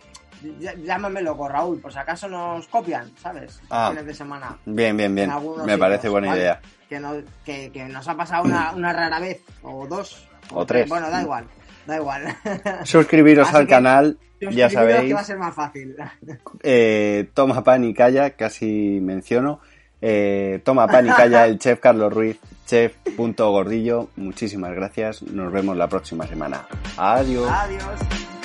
llámamelo 0.83 1.35
Raúl, 1.47 1.79
por 1.79 1.91
si 1.93 1.99
acaso 1.99 2.27
nos 2.27 2.67
copian, 2.67 3.11
¿sabes? 3.17 3.61
Ah. 3.69 3.89
Fines 3.91 4.05
de 4.05 4.13
semana. 4.13 4.57
Bien, 4.65 4.95
bien, 4.97 5.13
bien. 5.13 5.29
Me 5.65 5.77
parece 5.77 5.97
sitios, 5.99 6.11
buena 6.13 6.27
¿vale? 6.29 6.39
idea. 6.41 6.61
Que, 6.89 6.99
no- 6.99 7.13
que, 7.45 7.71
que 7.71 7.85
nos 7.85 8.07
ha 8.07 8.15
pasado 8.15 8.43
una, 8.43 8.71
una 8.73 8.91
rara 8.93 9.19
vez, 9.19 9.41
o 9.63 9.87
dos, 9.87 10.27
O 10.53 10.65
tres. 10.65 10.89
Bueno, 10.89 11.09
da 11.09 11.21
igual, 11.21 11.45
da 11.85 11.95
igual. 11.97 12.23
Suscribiros 12.83 13.47
Así 13.47 13.57
al 13.57 13.65
que 13.65 13.69
canal, 13.69 14.17
ya 14.51 14.69
sabéis. 14.69 15.07
que 15.07 15.13
va 15.13 15.21
a 15.21 15.23
ser 15.23 15.37
más 15.37 15.53
fácil. 15.55 15.95
Eh, 16.63 17.29
toma 17.33 17.63
pan 17.63 17.83
y 17.85 17.93
calla, 17.93 18.31
casi 18.31 18.99
menciono. 19.01 19.59
Eh, 20.03 20.59
toma 20.65 20.87
pan 20.87 21.05
y 21.07 21.09
calla 21.11 21.45
el 21.45 21.59
chef 21.59 21.79
Carlos 21.79 22.11
Ruiz, 22.11 22.39
chef.gordillo. 22.65 24.09
Muchísimas 24.15 24.73
gracias. 24.73 25.21
Nos 25.21 25.53
vemos 25.53 25.77
la 25.77 25.87
próxima 25.87 26.25
semana. 26.25 26.65
Adiós. 26.97 27.47
Adiós. 27.49 28.40